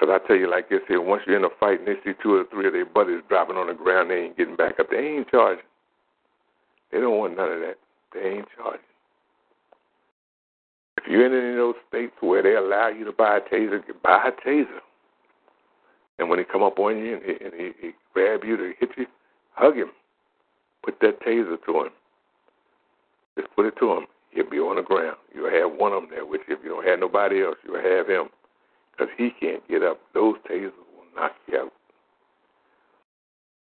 Because 0.00 0.18
I 0.22 0.26
tell 0.26 0.36
you 0.36 0.50
like 0.50 0.70
this 0.70 0.80
here, 0.88 1.00
once 1.00 1.22
you're 1.26 1.36
in 1.36 1.44
a 1.44 1.50
fight 1.60 1.80
and 1.80 1.88
they 1.88 1.96
see 2.04 2.16
two 2.22 2.34
or 2.34 2.44
three 2.50 2.66
of 2.66 2.72
their 2.72 2.86
buddies 2.86 3.20
dropping 3.28 3.56
on 3.56 3.66
the 3.66 3.74
ground, 3.74 4.10
they 4.10 4.24
ain't 4.24 4.36
getting 4.36 4.56
back 4.56 4.80
up. 4.80 4.90
They 4.90 4.96
ain't 4.96 5.30
charging. 5.30 5.64
They 6.90 7.00
don't 7.00 7.18
want 7.18 7.36
none 7.36 7.52
of 7.52 7.60
that. 7.60 7.76
They 8.14 8.20
ain't 8.20 8.48
charging. 8.56 8.80
If 10.96 11.04
you're 11.06 11.26
in 11.26 11.32
any 11.32 11.50
of 11.50 11.56
those 11.56 11.74
states 11.88 12.12
where 12.20 12.42
they 12.42 12.54
allow 12.54 12.88
you 12.88 13.04
to 13.04 13.12
buy 13.12 13.38
a 13.38 13.40
taser, 13.40 13.82
buy 14.02 14.28
a 14.28 14.48
taser. 14.48 14.80
And 16.18 16.28
when 16.28 16.38
he 16.38 16.44
come 16.44 16.62
up 16.62 16.78
on 16.78 16.98
you 16.98 17.14
and 17.14 17.22
he, 17.22 17.44
and 17.44 17.54
he, 17.54 17.72
he 17.80 17.92
grab 18.12 18.44
you 18.44 18.56
to 18.56 18.72
hit 18.78 18.90
you, 18.96 19.06
hug 19.52 19.76
him. 19.76 19.90
Put 20.82 21.00
that 21.00 21.20
taser 21.20 21.56
to 21.64 21.80
him. 21.84 21.90
Just 23.38 23.48
put 23.54 23.66
it 23.66 23.74
to 23.80 23.92
him. 23.92 24.06
He'll 24.30 24.48
be 24.48 24.58
on 24.58 24.76
the 24.76 24.82
ground. 24.82 25.16
You'll 25.34 25.50
have 25.50 25.78
one 25.78 25.92
of 25.92 26.02
them 26.02 26.10
there 26.10 26.26
with 26.26 26.42
you. 26.48 26.56
If 26.56 26.64
you 26.64 26.70
don't 26.70 26.86
have 26.86 27.00
nobody 27.00 27.42
else, 27.42 27.56
you'll 27.64 27.82
have 27.82 28.08
him. 28.08 28.28
Because 29.00 29.14
he 29.16 29.30
can't 29.40 29.66
get 29.66 29.82
up. 29.82 29.98
Those 30.12 30.34
tasers 30.50 30.72
will 30.94 31.06
knock 31.16 31.32
you 31.50 31.58
out. 31.58 31.72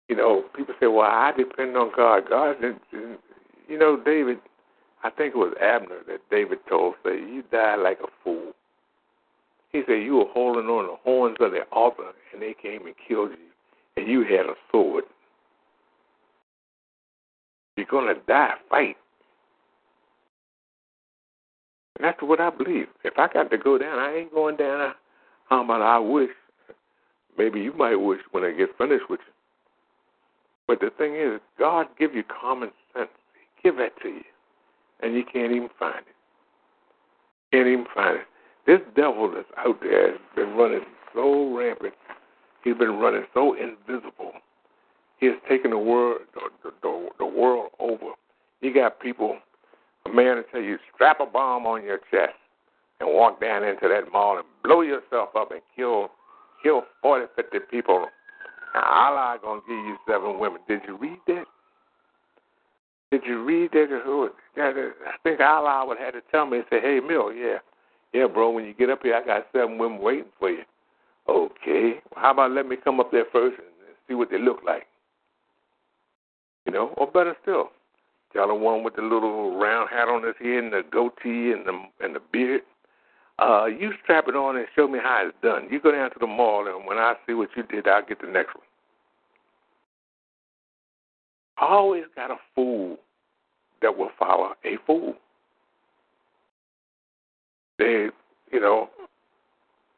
You 0.09 0.15
know, 0.15 0.45
people 0.55 0.73
say, 0.79 0.87
well, 0.87 1.01
I 1.01 1.31
depend 1.37 1.77
on 1.77 1.91
God. 1.95 2.23
God, 2.27 2.55
you 3.69 3.77
know, 3.77 4.01
David, 4.03 4.39
I 5.03 5.11
think 5.11 5.35
it 5.35 5.37
was 5.37 5.53
Abner 5.61 5.99
that 6.07 6.21
David 6.31 6.57
told, 6.67 6.95
say, 7.03 7.17
you 7.17 7.43
died 7.51 7.79
like 7.83 7.99
a 8.01 8.07
fool. 8.23 8.53
He 9.71 9.83
said, 9.85 10.01
you 10.01 10.15
were 10.15 10.25
holding 10.33 10.65
on 10.69 10.87
the 10.87 10.95
horns 11.03 11.37
of 11.39 11.51
the 11.51 11.61
altar, 11.71 12.11
and 12.33 12.41
they 12.41 12.55
came 12.59 12.87
and 12.87 12.95
killed 13.07 13.31
you, 13.31 14.01
and 14.01 14.07
you 14.09 14.21
had 14.23 14.47
a 14.47 14.55
sword. 14.71 15.03
You're 17.75 17.85
going 17.85 18.07
to 18.07 18.19
die, 18.27 18.53
fight. 18.69 18.95
And 21.97 22.05
that's 22.05 22.21
what 22.23 22.39
I 22.39 22.49
believe. 22.49 22.87
If 23.03 23.19
I 23.19 23.27
got 23.31 23.51
to 23.51 23.57
go 23.57 23.77
down, 23.77 23.99
I 23.99 24.15
ain't 24.15 24.33
going 24.33 24.55
down. 24.55 24.93
How 25.49 25.63
about 25.63 25.81
I 25.81 25.99
wish? 25.99 26.29
Maybe 27.37 27.61
you 27.61 27.73
might 27.73 27.95
wish 27.95 28.19
when 28.31 28.43
I 28.43 28.51
get 28.51 28.69
finished 28.77 29.09
with 29.09 29.19
you. 29.25 29.33
But 30.67 30.79
the 30.81 30.89
thing 30.97 31.15
is, 31.15 31.39
God 31.57 31.87
give 31.97 32.13
you 32.13 32.23
common 32.23 32.71
sense. 32.93 33.09
He 33.33 33.69
give 33.69 33.77
that 33.77 33.93
to 34.01 34.09
you. 34.09 34.23
And 35.01 35.13
you 35.13 35.23
can't 35.23 35.51
even 35.51 35.69
find 35.79 35.99
it. 35.99 36.15
Can't 37.53 37.67
even 37.67 37.85
find 37.93 38.17
it. 38.17 38.25
This 38.65 38.81
devil 38.95 39.31
that's 39.33 39.47
out 39.57 39.79
there 39.81 40.11
has 40.11 40.19
been 40.35 40.55
running 40.55 40.81
so 41.13 41.55
rampant. 41.55 41.93
He's 42.63 42.75
been 42.75 42.97
running 42.97 43.23
so 43.33 43.53
invisible. 43.53 44.33
He 45.19 45.27
has 45.27 45.35
taken 45.47 45.71
the 45.71 45.77
world, 45.77 46.21
the, 46.33 46.71
the, 46.81 47.09
the 47.19 47.25
world 47.25 47.69
over. 47.79 48.11
He 48.59 48.71
got 48.71 48.99
people 48.99 49.37
a 50.07 50.13
man 50.13 50.37
will 50.37 50.43
tell 50.51 50.61
you, 50.61 50.77
strap 50.93 51.19
a 51.19 51.25
bomb 51.25 51.65
on 51.65 51.83
your 51.83 51.99
chest 52.11 52.35
and 52.99 53.09
walk 53.09 53.41
down 53.41 53.63
into 53.63 53.87
that 53.87 54.11
mall 54.11 54.37
and 54.37 54.45
blow 54.67 54.81
yourself 54.81 55.29
up 55.35 55.51
and 55.51 55.61
kill 55.75 56.09
kill 56.61 56.83
40, 57.01 57.27
50 57.35 57.57
people. 57.71 58.07
Now, 58.73 58.83
Allah 58.83 59.39
to 59.41 59.61
give 59.67 59.77
you 59.77 59.97
seven 60.07 60.39
women. 60.39 60.59
Did 60.67 60.81
you 60.87 60.97
read 60.97 61.19
that? 61.27 61.45
Did 63.11 63.21
you 63.25 63.43
read 63.43 63.71
that? 63.71 64.01
Who? 64.03 64.29
I 64.57 64.91
think 65.23 65.39
Allah 65.39 65.85
would 65.87 65.97
have 65.97 66.13
to 66.13 66.21
tell 66.29 66.45
me 66.45 66.57
and 66.57 66.67
say, 66.69 66.81
"Hey, 66.81 66.99
Mill, 66.99 67.31
yeah, 67.31 67.59
yeah, 68.13 68.27
bro. 68.27 68.49
When 68.49 68.65
you 68.65 68.73
get 68.73 68.89
up 68.89 69.01
here, 69.01 69.15
I 69.15 69.23
got 69.25 69.47
seven 69.53 69.77
women 69.77 69.99
waiting 69.99 70.31
for 70.37 70.49
you." 70.49 70.63
Okay. 71.29 72.01
Well, 72.13 72.23
how 72.23 72.31
about 72.31 72.51
let 72.51 72.67
me 72.67 72.75
come 72.75 72.99
up 72.99 73.11
there 73.11 73.25
first 73.31 73.57
and 73.57 73.95
see 74.07 74.13
what 74.13 74.29
they 74.29 74.39
look 74.39 74.61
like? 74.65 74.87
You 76.65 76.73
know, 76.73 76.93
or 76.97 77.07
better 77.07 77.35
still, 77.41 77.71
tell 78.33 78.49
the 78.49 78.53
one 78.53 78.83
with 78.83 78.95
the 78.95 79.01
little 79.01 79.57
round 79.57 79.89
hat 79.89 80.09
on 80.09 80.23
his 80.23 80.35
head 80.39 80.65
and 80.65 80.73
the 80.73 80.83
goatee 80.91 81.53
and 81.53 81.65
the 81.65 81.81
and 82.01 82.13
the 82.13 82.21
beard. 82.31 82.61
Uh, 83.39 83.65
you 83.65 83.91
strap 84.03 84.27
it 84.27 84.35
on 84.35 84.57
and 84.57 84.65
show 84.75 84.87
me 84.87 84.99
how 85.01 85.23
it's 85.27 85.37
done. 85.43 85.67
You 85.69 85.79
go 85.79 85.91
down 85.91 86.09
to 86.11 86.19
the 86.19 86.25
mall, 86.25 86.67
and 86.67 86.87
when 86.87 86.97
I 86.97 87.13
see 87.27 87.33
what 87.33 87.49
you 87.55 87.63
did, 87.63 87.87
I'll 87.87 88.03
get 88.05 88.19
the 88.19 88.27
next 88.27 88.55
one. 88.55 88.63
I 91.59 91.65
always 91.67 92.03
got 92.15 92.31
a 92.31 92.37
fool 92.55 92.97
that 93.81 93.95
will 93.95 94.09
follow 94.17 94.53
a 94.65 94.77
fool. 94.85 95.15
They, 97.77 98.07
you 98.51 98.59
know, 98.59 98.89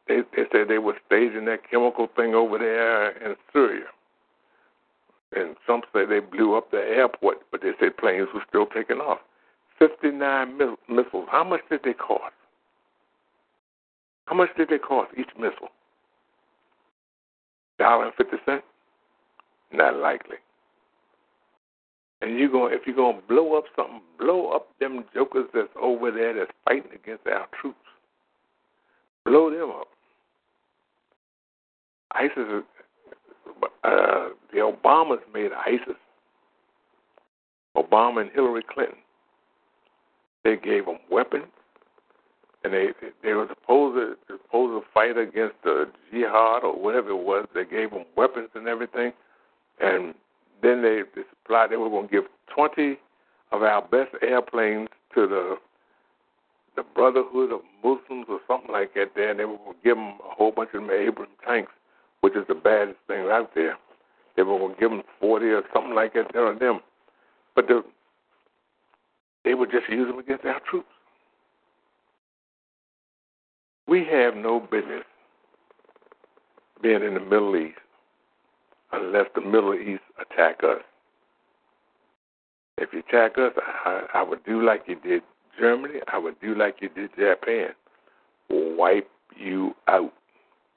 they 0.10 0.20
they 0.36 0.44
said 0.52 0.68
they 0.68 0.80
were 0.80 0.98
staging 1.06 1.46
that 1.46 1.70
chemical 1.70 2.10
thing 2.16 2.34
over 2.34 2.58
there 2.58 3.12
in 3.26 3.36
Syria, 3.54 3.86
and 5.34 5.56
some 5.66 5.82
say 5.94 6.06
they 6.06 6.20
blew 6.20 6.58
up 6.58 6.72
the 6.72 6.78
airport, 6.78 7.38
but 7.52 7.62
they 7.62 7.72
said 7.80 7.96
planes 7.96 8.28
were 8.34 8.44
still 8.50 8.66
taking 8.66 8.98
off. 8.98 9.20
Fifty-nine 9.78 10.58
missiles. 10.90 11.28
How 11.32 11.46
much 11.46 11.62
did 11.70 11.82
they 11.86 11.94
cost? 11.94 12.34
How 14.30 14.36
much 14.36 14.50
did 14.56 14.70
they 14.70 14.78
cost 14.78 15.12
each 15.18 15.30
missile? 15.36 15.70
Dollar 17.80 18.06
and 18.06 18.14
fifty 18.14 18.38
cent? 18.46 18.62
Not 19.74 19.96
likely. 19.96 20.36
And 22.22 22.38
you 22.38 22.52
going 22.52 22.76
if 22.76 22.86
you're 22.86 22.96
gonna 22.96 23.22
blow 23.28 23.58
up 23.58 23.64
something, 23.76 24.02
blow 24.20 24.52
up 24.52 24.68
them 24.80 25.04
jokers 25.16 25.48
that's 25.52 25.70
over 25.82 26.12
there 26.12 26.36
that's 26.36 26.52
fighting 26.64 26.92
against 26.94 27.26
our 27.26 27.48
troops. 27.60 27.80
Blow 29.26 29.50
them 29.50 29.72
up. 29.72 29.88
ISIS, 32.12 32.64
uh, 33.84 34.30
the 34.54 34.60
Obamas 34.60 35.20
made 35.34 35.52
ISIS. 35.54 35.98
Obama 37.76 38.22
and 38.22 38.32
Hillary 38.32 38.64
Clinton. 38.72 38.98
They 40.44 40.56
gave 40.56 40.86
them 40.86 41.00
weapons, 41.10 41.46
and 42.64 42.74
they 42.74 42.88
they 43.24 43.34
were 43.34 43.48
supposed 43.48 43.96
to 43.96 44.38
supposed 44.44 44.84
to 44.84 44.92
fight 44.94 45.18
against 45.18 45.56
the 45.64 45.90
jihad 46.12 46.64
or 46.64 46.78
whatever 46.80 47.10
it 47.10 47.24
was. 47.24 47.48
They 47.54 47.66
gave 47.66 47.92
them 47.92 48.06
weapons 48.16 48.50
and 48.56 48.68
everything, 48.68 49.14
and 49.80 50.14
then 50.62 50.82
they, 50.82 51.04
they 51.16 51.22
supplied. 51.30 51.72
They 51.72 51.78
were 51.78 51.90
going 51.90 52.08
to 52.08 52.12
give 52.12 52.24
twenty 52.54 53.00
of 53.52 53.64
our 53.64 53.82
best 53.82 54.12
airplanes 54.22 54.90
to 55.16 55.28
the 55.28 55.56
the 56.76 56.84
Brotherhood 56.96 57.52
of 57.52 57.62
Muslims 57.84 58.26
or 58.30 58.40
something 58.48 58.72
like 58.72 58.94
that. 58.94 59.12
There, 59.16 59.32
and 59.32 59.40
they 59.40 59.46
were 59.46 59.58
going 59.58 59.74
to 59.74 59.84
give 59.84 59.96
them 59.96 60.18
a 60.30 60.36
whole 60.36 60.52
bunch 60.52 60.70
of 60.74 60.82
them 60.82 60.92
Abrams 60.92 61.32
tanks, 61.46 61.72
which 62.22 62.36
is 62.36 62.46
the 62.48 62.56
baddest 62.56 63.00
thing 63.08 63.28
out 63.30 63.52
there. 63.56 63.78
They 64.36 64.44
were 64.44 64.58
going 64.58 64.76
to 64.76 64.80
give 64.80 64.90
them 64.92 65.04
forty 65.20 65.48
or 65.48 65.64
something 65.74 65.96
like 65.96 66.14
that 66.14 66.32
there 66.34 66.48
on 66.48 66.60
them, 66.60 66.82
but 67.56 67.68
the, 67.68 67.84
they 69.46 69.54
would 69.54 69.72
just 69.72 69.90
use 69.90 70.08
them 70.08 70.20
against 70.20 70.46
our 70.46 70.60
troops. 70.70 70.90
We 73.90 74.06
have 74.06 74.36
no 74.36 74.60
business 74.60 75.04
being 76.84 77.04
in 77.04 77.16
the 77.16 77.20
Middle 77.20 77.56
East 77.58 77.80
unless 78.92 79.26
the 79.34 79.42
Middle 79.42 79.74
East 79.74 80.04
attack 80.22 80.60
us. 80.64 80.82
If 82.78 82.94
you 82.94 83.00
attack 83.00 83.40
us, 83.40 83.52
I, 83.86 84.04
I 84.14 84.22
would 84.22 84.46
do 84.46 84.64
like 84.64 84.84
you 84.86 84.96
did 85.00 85.24
Germany. 85.60 86.02
I 86.14 86.20
would 86.20 86.40
do 86.40 86.54
like 86.54 86.76
you 86.82 86.90
did 86.90 87.10
Japan. 87.18 87.70
Wipe 88.50 89.10
you 89.36 89.74
out. 89.88 90.14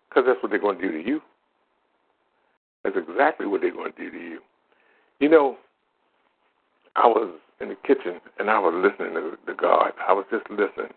Because 0.08 0.24
that's 0.26 0.42
what 0.42 0.48
they're 0.48 0.58
going 0.58 0.78
to 0.78 0.88
do 0.88 0.92
to 0.92 1.06
you. 1.06 1.20
That's 2.82 2.96
exactly 2.96 3.46
what 3.46 3.60
they're 3.60 3.72
going 3.74 3.92
to 3.92 3.98
do 3.98 4.10
to 4.10 4.18
you. 4.18 4.38
You 5.20 5.28
know, 5.28 5.58
I 6.96 7.06
was 7.06 7.34
in 7.60 7.68
the 7.68 7.76
kitchen 7.86 8.20
and 8.38 8.50
I 8.50 8.58
was 8.58 8.74
listening 8.74 9.14
to, 9.14 9.36
the 9.46 9.52
God. 9.52 9.92
I 10.08 10.14
was 10.14 10.24
just 10.30 10.48
listening. 10.50 10.92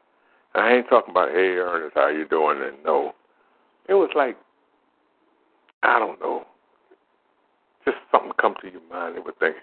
And 0.55 0.63
I 0.63 0.77
ain't 0.77 0.89
talking 0.89 1.11
about, 1.11 1.31
hey, 1.31 1.57
Ernest, 1.57 1.95
how 1.95 2.07
you 2.07 2.25
doing? 2.27 2.61
And 2.61 2.77
no. 2.83 3.13
It 3.89 3.93
was 3.93 4.09
like, 4.15 4.37
I 5.83 5.99
don't 5.99 6.19
know, 6.19 6.45
just 7.83 7.97
something 8.11 8.31
come 8.41 8.55
to 8.61 8.71
your 8.71 8.81
mind 8.89 9.17
and 9.17 9.25
were 9.25 9.33
thinking. 9.37 9.61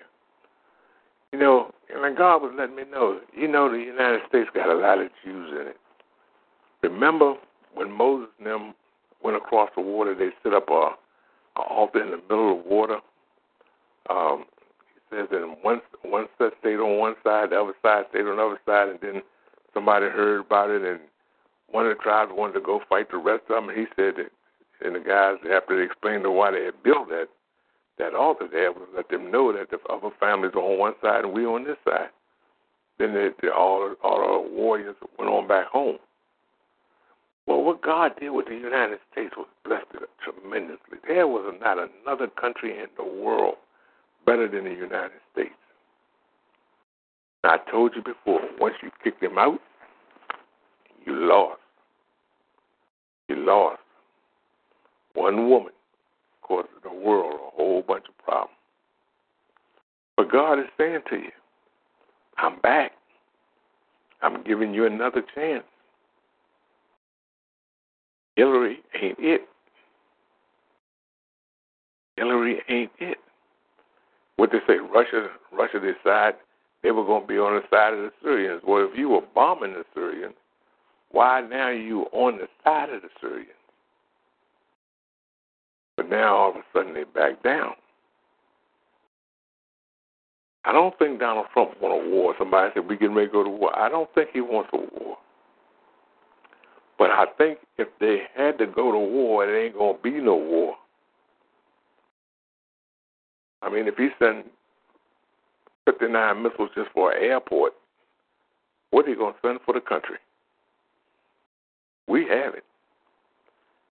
You 1.33 1.38
know, 1.38 1.72
and 1.92 2.16
God 2.16 2.42
was 2.42 2.52
letting 2.57 2.76
me 2.76 2.83
know, 2.90 3.18
you 3.35 3.48
know, 3.48 3.70
the 3.70 3.78
United 3.78 4.20
States 4.28 4.50
got 4.55 4.68
a 4.68 4.78
lot 4.78 5.00
of 5.00 5.09
Jews 5.24 5.50
in 5.61 5.68
it. 5.68 5.76
Remember 6.83 7.35
when 7.74 7.90
Moses 7.90 8.28
and 8.38 8.46
them 8.46 8.74
went 9.24 9.37
across 9.37 9.70
the 9.74 9.83
water, 9.83 10.14
they 10.14 10.28
set 10.42 10.52
up 10.52 10.68
a, 10.68 10.90
a 11.57 11.62
altar 11.62 12.05
in 12.05 12.11
the 12.11 12.18
middle 12.18 12.59
of 12.59 12.64
the 12.64 12.70
water. 12.70 12.98
Um, 14.11 14.44
he 14.94 15.16
says 15.16 15.28
that 15.31 15.57
one 15.62 15.81
one 16.02 16.26
set 16.37 16.52
stayed 16.61 16.76
on 16.76 16.98
one 16.98 17.14
side, 17.24 17.50
the 17.50 17.61
other 17.61 17.74
side 17.83 18.05
stayed 18.11 18.26
on 18.26 18.37
the 18.37 18.42
other 18.42 18.61
side, 18.66 18.88
and 18.88 18.98
then 19.00 19.22
somebody 19.74 20.06
heard 20.06 20.40
about 20.40 20.70
it, 20.70 20.82
and 20.82 21.00
one 21.68 21.87
of 21.87 21.96
the 21.96 22.02
tribes 22.02 22.32
wanted 22.35 22.54
to 22.54 22.61
go 22.61 22.80
fight 22.88 23.11
the 23.11 23.18
rest 23.18 23.44
of 23.48 23.56
them. 23.56 23.68
And 23.68 23.78
he 23.78 23.87
said 23.96 24.14
that, 24.16 24.30
and 24.85 24.94
the 24.94 25.00
guys 25.00 25.37
after 25.52 25.76
they 25.76 25.85
explained 25.85 26.24
to 26.24 26.30
why 26.30 26.50
they 26.50 26.64
had 26.64 26.82
built 26.82 27.08
that, 27.08 27.28
that 27.98 28.14
altar 28.14 28.48
there 28.50 28.72
was 28.72 28.88
let 28.96 29.08
them 29.08 29.30
know 29.30 29.52
that 29.52 29.70
the 29.70 29.78
other 29.92 30.11
families 30.18 30.52
are 30.54 30.62
on 30.62 30.78
one 30.78 30.94
side 31.02 31.24
and 31.24 31.32
we 31.32 31.46
on 31.46 31.64
this 31.64 31.76
side. 31.85 32.08
Then 32.98 33.14
they, 33.14 33.28
they, 33.40 33.48
all 33.48 33.94
all 34.02 34.44
the 34.44 34.54
warriors 34.54 34.96
went 35.18 35.30
on 35.30 35.46
back 35.46 35.66
home. 35.68 35.98
Well, 37.46 37.62
what 37.62 37.82
God 37.82 38.12
did 38.20 38.30
with 38.30 38.46
the 38.46 38.54
United 38.54 38.98
States 39.11 39.35
was 39.37 39.48
blessed 39.64 40.06
tremendously. 40.22 40.98
There 41.06 41.26
was 41.26 41.54
not 41.61 41.78
another 41.78 42.28
country 42.28 42.78
in 42.78 42.87
the 42.96 43.04
world 43.04 43.56
better 44.24 44.48
than 44.48 44.64
the 44.64 44.70
United 44.70 45.20
States. 45.32 45.54
I 47.44 47.59
told 47.70 47.92
you 47.96 48.02
before, 48.02 48.40
once 48.61 48.76
you 48.83 48.90
kick 49.02 49.20
them 49.20 49.37
out, 49.37 49.59
you 51.05 51.14
lost. 51.14 51.61
You 53.28 53.37
lost. 53.37 53.81
One 55.14 55.48
woman 55.48 55.72
caused 56.42 56.68
the 56.85 56.92
world 56.92 57.35
a 57.35 57.57
whole 57.57 57.83
bunch 57.83 58.05
of 58.09 58.16
problems. 58.24 58.57
But 60.16 60.31
God 60.31 60.59
is 60.61 60.66
saying 60.78 61.00
to 61.11 61.16
you, 61.16 61.31
I'm 62.38 62.61
back. 62.61 62.92
I'm 64.22 64.42
giving 64.44 64.72
you 64.72 64.87
another 64.87 65.22
chance. 65.35 65.64
Hillary 68.37 68.78
ain't 69.00 69.18
it. 69.18 69.42
Hillary 72.16 72.61
ain't 72.68 72.92
it. 73.00 73.18
What 74.37 74.50
they 74.52 74.59
say, 74.66 74.78
Russia 74.78 75.28
Russia 75.52 75.81
decide 75.81 76.35
they 76.82 76.90
were 76.90 77.04
going 77.04 77.22
to 77.22 77.28
be 77.28 77.38
on 77.38 77.54
the 77.54 77.62
side 77.74 77.94
of 77.94 78.00
the 78.00 78.12
Syrians. 78.22 78.62
Well, 78.66 78.88
if 78.90 78.98
you 78.98 79.08
were 79.08 79.22
bombing 79.34 79.72
the 79.72 79.84
Syrians, 79.94 80.34
why 81.10 81.40
now 81.40 81.66
are 81.66 81.74
you 81.74 82.02
on 82.12 82.38
the 82.38 82.48
side 82.64 82.90
of 82.90 83.02
the 83.02 83.08
Syrians? 83.20 83.48
But 85.96 86.08
now 86.08 86.36
all 86.36 86.50
of 86.50 86.56
a 86.56 86.62
sudden 86.72 86.94
they 86.94 87.04
back 87.04 87.42
down. 87.42 87.74
I 90.64 90.72
don't 90.72 90.96
think 90.98 91.20
Donald 91.20 91.46
Trump 91.52 91.72
wants 91.80 92.06
a 92.06 92.10
war. 92.10 92.34
Somebody 92.38 92.70
said 92.74 92.88
we 92.88 92.96
getting 92.96 93.16
ready 93.16 93.28
to 93.28 93.32
go 93.32 93.44
to 93.44 93.50
war. 93.50 93.76
I 93.76 93.88
don't 93.88 94.12
think 94.14 94.30
he 94.32 94.40
wants 94.40 94.70
a 94.72 94.76
war. 94.76 95.18
But 96.98 97.10
I 97.10 97.26
think 97.36 97.58
if 97.78 97.88
they 97.98 98.22
had 98.34 98.58
to 98.58 98.66
go 98.66 98.92
to 98.92 98.98
war, 98.98 99.48
it 99.48 99.64
ain't 99.64 99.76
gonna 99.76 99.98
be 100.02 100.12
no 100.12 100.36
war. 100.36 100.76
I 103.60 103.70
mean, 103.70 103.86
if 103.86 103.96
he 103.96 104.08
send 104.18 104.44
59 105.84 106.42
missiles 106.42 106.70
just 106.74 106.90
for 106.92 107.12
an 107.12 107.22
airport, 107.22 107.72
what 108.90 109.06
are 109.06 109.10
you 109.10 109.16
going 109.16 109.34
to 109.34 109.38
send 109.42 109.60
for 109.64 109.74
the 109.74 109.80
country? 109.80 110.16
We 112.08 112.22
have 112.28 112.54
it. 112.54 112.64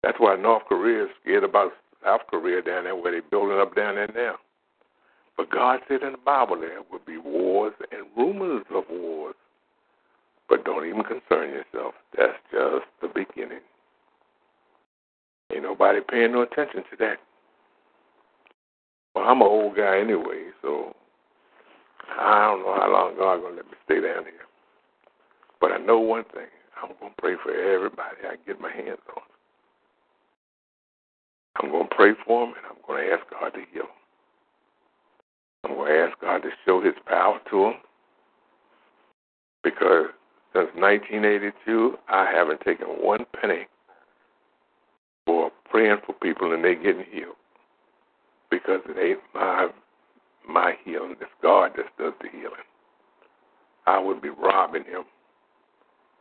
That's 0.03 0.19
why 0.19 0.35
North 0.35 0.63
Korea 0.67 1.05
is 1.05 1.09
scared 1.21 1.43
about 1.43 1.71
South 2.03 2.21
Korea 2.29 2.61
down 2.61 2.85
there, 2.85 2.95
where 2.95 3.11
they're 3.11 3.21
building 3.21 3.59
up 3.59 3.75
down 3.75 3.95
there 3.95 4.11
now. 4.15 4.35
But 5.37 5.49
God 5.49 5.79
said 5.87 6.03
in 6.03 6.13
the 6.13 6.17
Bible 6.17 6.59
there 6.59 6.81
would 6.91 7.05
be 7.05 7.17
wars 7.17 7.73
and 7.91 8.05
rumors 8.17 8.65
of 8.73 8.83
wars. 8.89 9.35
But 10.49 10.65
don't 10.65 10.85
even 10.85 11.03
concern 11.03 11.49
yourself. 11.49 11.93
That's 12.17 12.37
just 12.51 12.85
the 13.01 13.07
beginning. 13.07 13.61
Ain't 15.53 15.63
nobody 15.63 15.99
paying 16.07 16.33
no 16.33 16.41
attention 16.41 16.83
to 16.91 16.97
that. 16.99 17.17
Well, 19.15 19.25
I'm 19.25 19.41
an 19.41 19.47
old 19.47 19.75
guy 19.75 19.99
anyway, 19.99 20.49
so 20.61 20.95
I 22.19 22.47
don't 22.47 22.63
know 22.63 22.75
how 22.75 22.91
long 22.91 23.17
God's 23.17 23.43
gonna 23.43 23.55
let 23.55 23.65
me 23.65 23.77
stay 23.85 24.01
down 24.01 24.23
here. 24.25 24.47
But 25.59 25.71
I 25.71 25.77
know 25.77 25.99
one 25.99 26.23
thing. 26.33 26.49
I'm 26.81 26.91
gonna 26.99 27.13
pray 27.17 27.35
for 27.43 27.51
everybody 27.51 28.17
I 28.23 28.35
get 28.45 28.59
my 28.59 28.71
hands 28.71 28.99
on. 29.15 29.23
I'm 31.61 31.71
gonna 31.71 31.87
pray 31.91 32.13
for 32.25 32.45
them 32.45 32.55
and 32.57 32.65
I'm 32.65 32.77
gonna 32.87 33.07
ask 33.13 33.23
God 33.31 33.49
to 33.51 33.59
heal 33.71 33.83
them. 33.83 35.71
I'm 35.71 35.75
to 35.75 35.91
ask 35.91 36.19
God 36.19 36.39
to 36.39 36.49
show 36.65 36.81
His 36.81 36.95
power 37.05 37.39
to 37.51 37.61
them 37.61 37.73
because 39.63 40.07
since 40.53 40.69
1982, 40.75 41.97
I 42.09 42.25
haven't 42.31 42.61
taken 42.61 42.87
one 42.87 43.25
penny 43.39 43.67
for 45.25 45.51
praying 45.69 45.97
for 46.05 46.13
people 46.13 46.53
and 46.53 46.63
they 46.63 46.75
getting 46.75 47.05
healed 47.11 47.35
because 48.49 48.81
it 48.89 48.97
ain't 48.99 49.19
my 49.33 49.69
my 50.47 50.73
healing. 50.83 51.15
It's 51.19 51.31
God 51.41 51.71
that 51.77 51.85
does 51.97 52.13
the 52.21 52.29
healing. 52.29 52.65
I 53.87 53.99
would 53.99 54.21
be 54.21 54.29
robbing 54.29 54.83
Him 54.83 55.03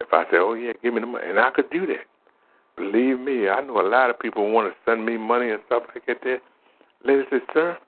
if 0.01 0.09
I 0.13 0.25
said, 0.31 0.41
"Oh 0.41 0.55
yeah, 0.55 0.73
give 0.83 0.95
me 0.95 1.01
the 1.01 1.07
money," 1.07 1.29
and 1.29 1.39
I 1.39 1.51
could 1.51 1.71
do 1.71 1.87
that. 1.87 2.07
Believe 2.77 3.21
me, 3.21 3.49
I 3.49 3.61
know 3.61 3.81
a 3.81 3.89
lot 3.89 4.11
of 4.11 4.19
people 4.19 4.51
want 4.51 4.73
to 4.73 4.91
send 4.91 5.05
me 5.05 5.17
money 5.17 5.51
and 5.51 5.61
stuff 5.67 5.83
like 5.95 6.07
that. 6.07 6.41
Lady 7.05 7.23
said, 7.31 7.43
"Sir, 7.53 7.79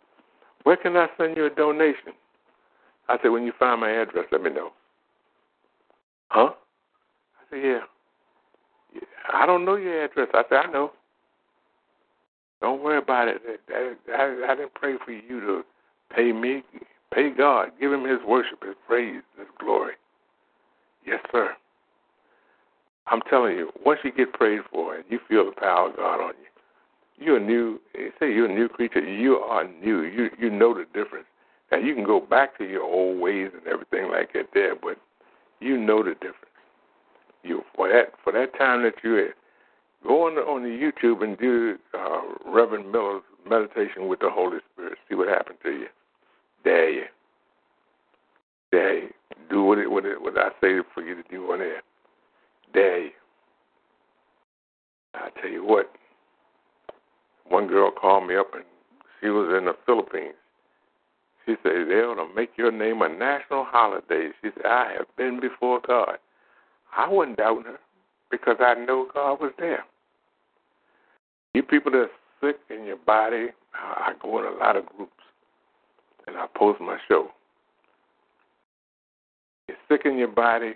where 0.64 0.76
can 0.76 0.96
I 0.96 1.08
send 1.16 1.36
you 1.36 1.46
a 1.46 1.50
donation?" 1.50 2.12
I 3.08 3.16
said, 3.22 3.28
"When 3.28 3.44
you 3.44 3.52
find 3.58 3.80
my 3.80 3.90
address, 3.90 4.26
let 4.30 4.42
me 4.42 4.50
know." 4.50 4.72
Huh? 6.32 6.52
I 7.36 7.50
said, 7.50 7.62
yeah. 7.62 7.80
yeah. 8.94 9.00
I 9.34 9.44
don't 9.44 9.66
know 9.66 9.76
your 9.76 10.04
address. 10.04 10.28
I 10.32 10.44
said, 10.48 10.56
I 10.64 10.72
know. 10.72 10.92
Don't 12.62 12.82
worry 12.82 12.96
about 12.96 13.28
it. 13.28 13.42
I, 13.68 13.92
I, 14.10 14.52
I 14.52 14.54
didn't 14.54 14.72
pray 14.72 14.94
for 15.04 15.12
you 15.12 15.40
to 15.40 15.62
pay 16.14 16.33
me. 16.33 16.62
Pay 17.14 17.31
God. 17.31 17.70
Give 17.81 17.92
him 17.92 18.05
his 18.05 18.18
worship, 18.27 18.62
his 18.64 18.75
praise, 18.87 19.22
his 19.38 19.46
glory. 19.59 19.94
Yes, 21.07 21.20
sir. 21.31 21.51
I'm 23.07 23.20
telling 23.29 23.57
you, 23.57 23.70
once 23.85 24.01
you 24.05 24.12
get 24.12 24.33
prayed 24.33 24.61
for 24.70 24.94
and 24.94 25.05
you 25.09 25.18
feel 25.29 25.44
the 25.44 25.61
power 25.61 25.90
of 25.90 25.96
God 25.96 26.20
on 26.20 26.35
you, 26.40 27.25
you're 27.25 27.37
a 27.37 27.40
new. 27.40 27.81
Say 28.18 28.33
you're 28.33 28.51
a 28.51 28.55
new 28.55 28.68
creature. 28.68 29.01
You 29.01 29.37
are 29.37 29.68
new. 29.68 30.03
You 30.03 30.31
you 30.38 30.51
know 30.51 30.75
the 30.75 30.85
difference. 30.98 31.27
Now 31.70 31.79
you 31.79 31.94
can 31.94 32.05
go 32.05 32.20
back 32.20 32.57
to 32.59 32.64
your 32.64 32.83
old 32.83 33.20
ways 33.20 33.51
and 33.55 33.66
everything 33.66 34.11
like 34.11 34.33
that 34.35 34.48
there, 34.55 34.75
but 34.75 34.98
you 35.61 35.79
know 35.79 36.03
the 36.03 36.14
difference. 36.14 36.37
You 37.42 37.62
for 37.75 37.88
that 37.88 38.12
for 38.22 38.33
that 38.33 38.57
time 38.57 38.83
that 38.85 38.94
you're 39.03 39.27
at, 39.27 39.35
go 40.07 40.27
on 40.27 40.35
on 40.38 40.62
the 40.62 40.68
YouTube 40.68 41.22
and 41.22 41.38
do 41.38 41.77
uh, 41.94 42.20
Reverend 42.46 42.90
Miller's 42.90 43.22
meditation 43.48 44.09
with 44.09 44.20
the 44.20 44.31
Holy 44.31 44.59
Spirit. 44.72 44.98
See 45.09 45.14
what 45.14 45.29
happened 45.29 45.59
to 45.64 45.70
you. 45.70 45.87
Dare 46.64 46.90
you. 46.90 47.05
Dare 48.70 49.03
you. 49.05 49.11
Do 49.51 49.64
what 49.64 49.79
it 49.79 49.90
what 49.90 50.05
it 50.05 50.20
what 50.20 50.38
I 50.38 50.51
say 50.61 50.79
for 50.94 51.03
you 51.03 51.14
to 51.14 51.22
do 51.31 51.53
on 51.53 51.59
there. 51.59 51.83
Dare 52.72 53.05
you. 53.05 53.11
I 55.14 55.29
tell 55.40 55.51
you 55.51 55.64
what. 55.64 55.90
One 57.48 57.66
girl 57.66 57.90
called 57.90 58.27
me 58.27 58.37
up 58.37 58.55
and 58.55 58.64
she 59.20 59.29
was 59.29 59.55
in 59.59 59.66
the 59.66 59.75
Philippines 59.85 60.35
she 61.46 61.57
said, 61.62 61.72
they 61.88 61.94
ought 61.94 62.25
to 62.25 62.35
make 62.35 62.51
your 62.57 62.70
name 62.70 63.03
a 63.03 63.09
national 63.09 63.64
holiday. 63.64 64.29
She 64.42 64.51
said, 64.55 64.66
I 64.66 64.94
have 64.98 65.07
been 65.16 65.40
before 65.40 65.81
God. 65.87 66.18
I 66.96 67.09
wasn't 67.09 67.38
doubting 67.38 67.64
her 67.64 67.79
because 68.31 68.57
I 68.61 68.75
know 68.75 69.09
God 69.12 69.40
was 69.40 69.53
there. 69.59 69.85
You 71.55 71.62
people 71.62 71.90
that 71.92 71.98
are 71.98 72.11
sick 72.40 72.61
in 72.70 72.85
your 72.85 72.96
body, 72.96 73.48
I 73.75 74.12
go 74.22 74.38
in 74.38 74.44
a 74.44 74.57
lot 74.57 74.77
of 74.77 74.87
groups 74.87 75.12
and 76.26 76.37
I 76.37 76.46
post 76.56 76.80
my 76.80 76.98
show. 77.08 77.28
You're 79.68 79.76
sick 79.88 80.02
in 80.04 80.18
your 80.18 80.28
body, 80.28 80.74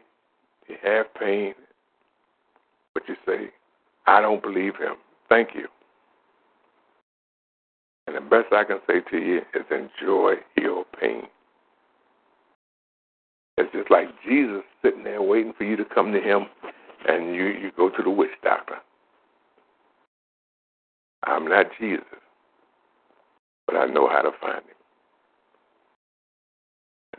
you 0.68 0.76
have 0.82 1.12
pain, 1.14 1.54
but 2.94 3.04
you 3.08 3.16
say, 3.26 3.50
I 4.06 4.20
don't 4.20 4.42
believe 4.42 4.76
him. 4.76 4.96
Thank 5.28 5.50
you. 5.54 5.66
And 8.06 8.16
the 8.16 8.20
best 8.20 8.52
I 8.52 8.64
can 8.64 8.78
say 8.86 9.00
to 9.10 9.18
you 9.18 9.38
is 9.54 9.64
enjoy 9.70 10.34
your 10.56 10.84
pain. 11.00 11.22
It's 13.58 13.72
just 13.72 13.90
like 13.90 14.08
Jesus 14.26 14.62
sitting 14.82 15.04
there 15.04 15.22
waiting 15.22 15.54
for 15.56 15.64
you 15.64 15.76
to 15.76 15.84
come 15.84 16.12
to 16.12 16.20
him 16.20 16.46
and 17.08 17.34
you, 17.34 17.46
you 17.46 17.70
go 17.76 17.88
to 17.88 18.02
the 18.02 18.10
witch 18.10 18.30
doctor. 18.42 18.76
I'm 21.24 21.48
not 21.48 21.66
Jesus, 21.80 22.04
but 23.66 23.76
I 23.76 23.86
know 23.86 24.08
how 24.08 24.22
to 24.22 24.30
find 24.40 24.58
him. 24.58 24.76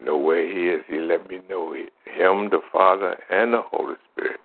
Know 0.03 0.17
where 0.17 0.45
he 0.47 0.69
is. 0.69 0.83
He 0.87 0.99
let 0.99 1.29
me 1.29 1.39
know 1.49 1.73
it. 1.73 1.91
Him, 2.05 2.49
the 2.49 2.61
Father, 2.71 3.17
and 3.29 3.53
the 3.53 3.61
Holy 3.61 3.95
Spirit 4.11 4.39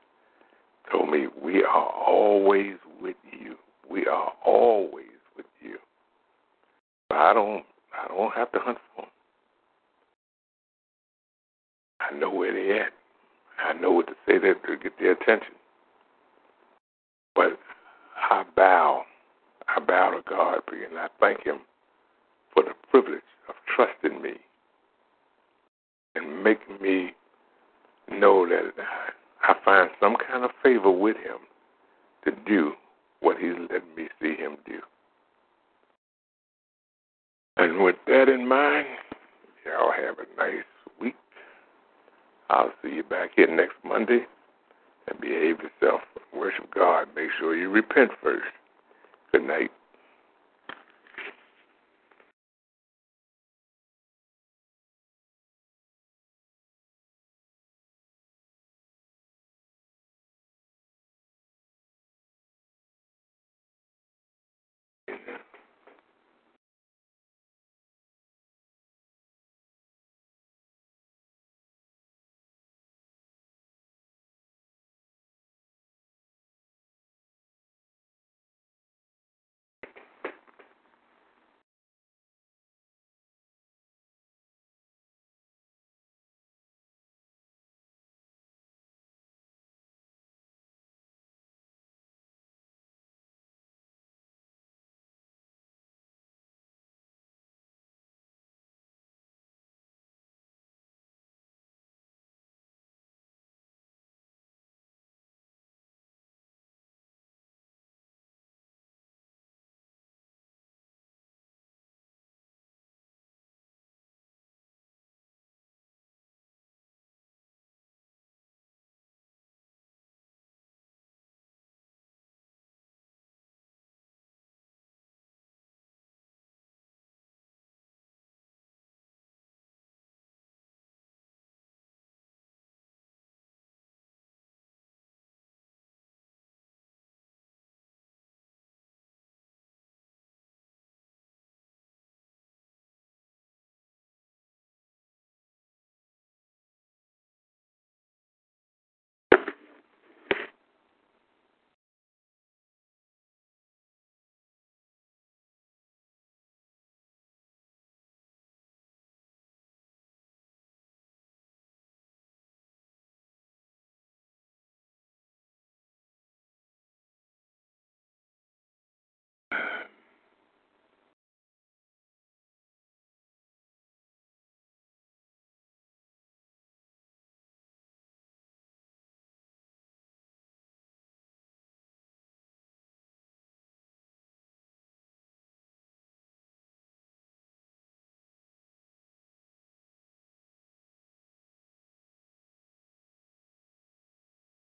told 0.91 1.11
me 1.11 1.27
we 1.43 1.63
are 1.63 1.91
always 1.91 2.77
with 3.01 3.17
you. 3.39 3.57
We 3.91 4.07
are 4.07 4.33
always 4.45 5.07
with 5.37 5.47
you. 5.61 5.77
I 7.11 7.33
don't 7.35 7.65
I 7.93 8.09
don't 8.09 8.33
have 8.35 8.51
to 8.53 8.59
hunt 8.59 8.79
for 8.95 9.03
them. 9.03 9.11
I 12.01 12.19
know 12.19 12.31
where 12.31 12.53
they're 12.53 12.85
at. 12.85 12.93
I 13.59 13.75
know 13.75 13.93
what 13.93 14.07
to 14.09 14.15
say 14.27 14.39
to, 14.39 14.55
to 14.55 14.77
get 14.83 14.99
their 14.99 15.13
attention. 15.13 15.55
But 17.35 17.59
I 18.17 18.45
bow. 18.57 19.03
I 19.69 19.81
bow 19.81 20.11
to 20.11 20.23
God 20.29 20.61
and 20.73 20.99
I 20.99 21.09
thank 21.21 21.45
Him 21.45 21.61
for 22.53 22.63
the 22.63 22.73
privilege 22.91 23.21
of 23.49 23.55
trusting 23.75 24.21
me 24.21 24.33
and 26.15 26.43
making 26.43 26.81
me 26.81 27.13
know 28.11 28.47
that 28.49 28.73
I 29.43 29.55
find 29.65 29.91
some 30.01 30.17
kind 30.17 30.45
of 30.45 30.51
favor 30.63 30.91
with 30.91 31.17
Him 31.17 31.39
to 32.25 32.33
do 32.47 32.73
what 33.21 33.39
He's 33.39 33.55
letting 33.71 33.95
me 33.97 34.09
see 34.21 34.35
Him 34.37 34.57
do. 34.67 34.81
And 37.57 37.83
with 37.83 37.97
that 38.07 38.29
in 38.29 38.49
mind, 38.49 38.87
y'all 39.65 39.93
have 39.93 40.17
a 40.19 40.37
nice 40.37 40.65
week. 41.01 41.15
I'll 42.51 42.73
see 42.83 42.91
you 42.97 43.03
back 43.03 43.31
here 43.37 43.55
next 43.55 43.77
Monday 43.85 44.27
and 45.09 45.21
behave 45.21 45.59
yourself. 45.61 46.01
Worship 46.35 46.73
God. 46.75 47.09
Make 47.15 47.31
sure 47.39 47.57
you 47.57 47.69
repent 47.71 48.11
first. 48.23 48.45
Good 49.33 49.47
night. 49.47 49.71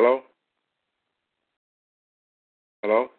Hello? 0.00 0.22
Hello? 2.82 3.10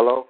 Hello? 0.00 0.29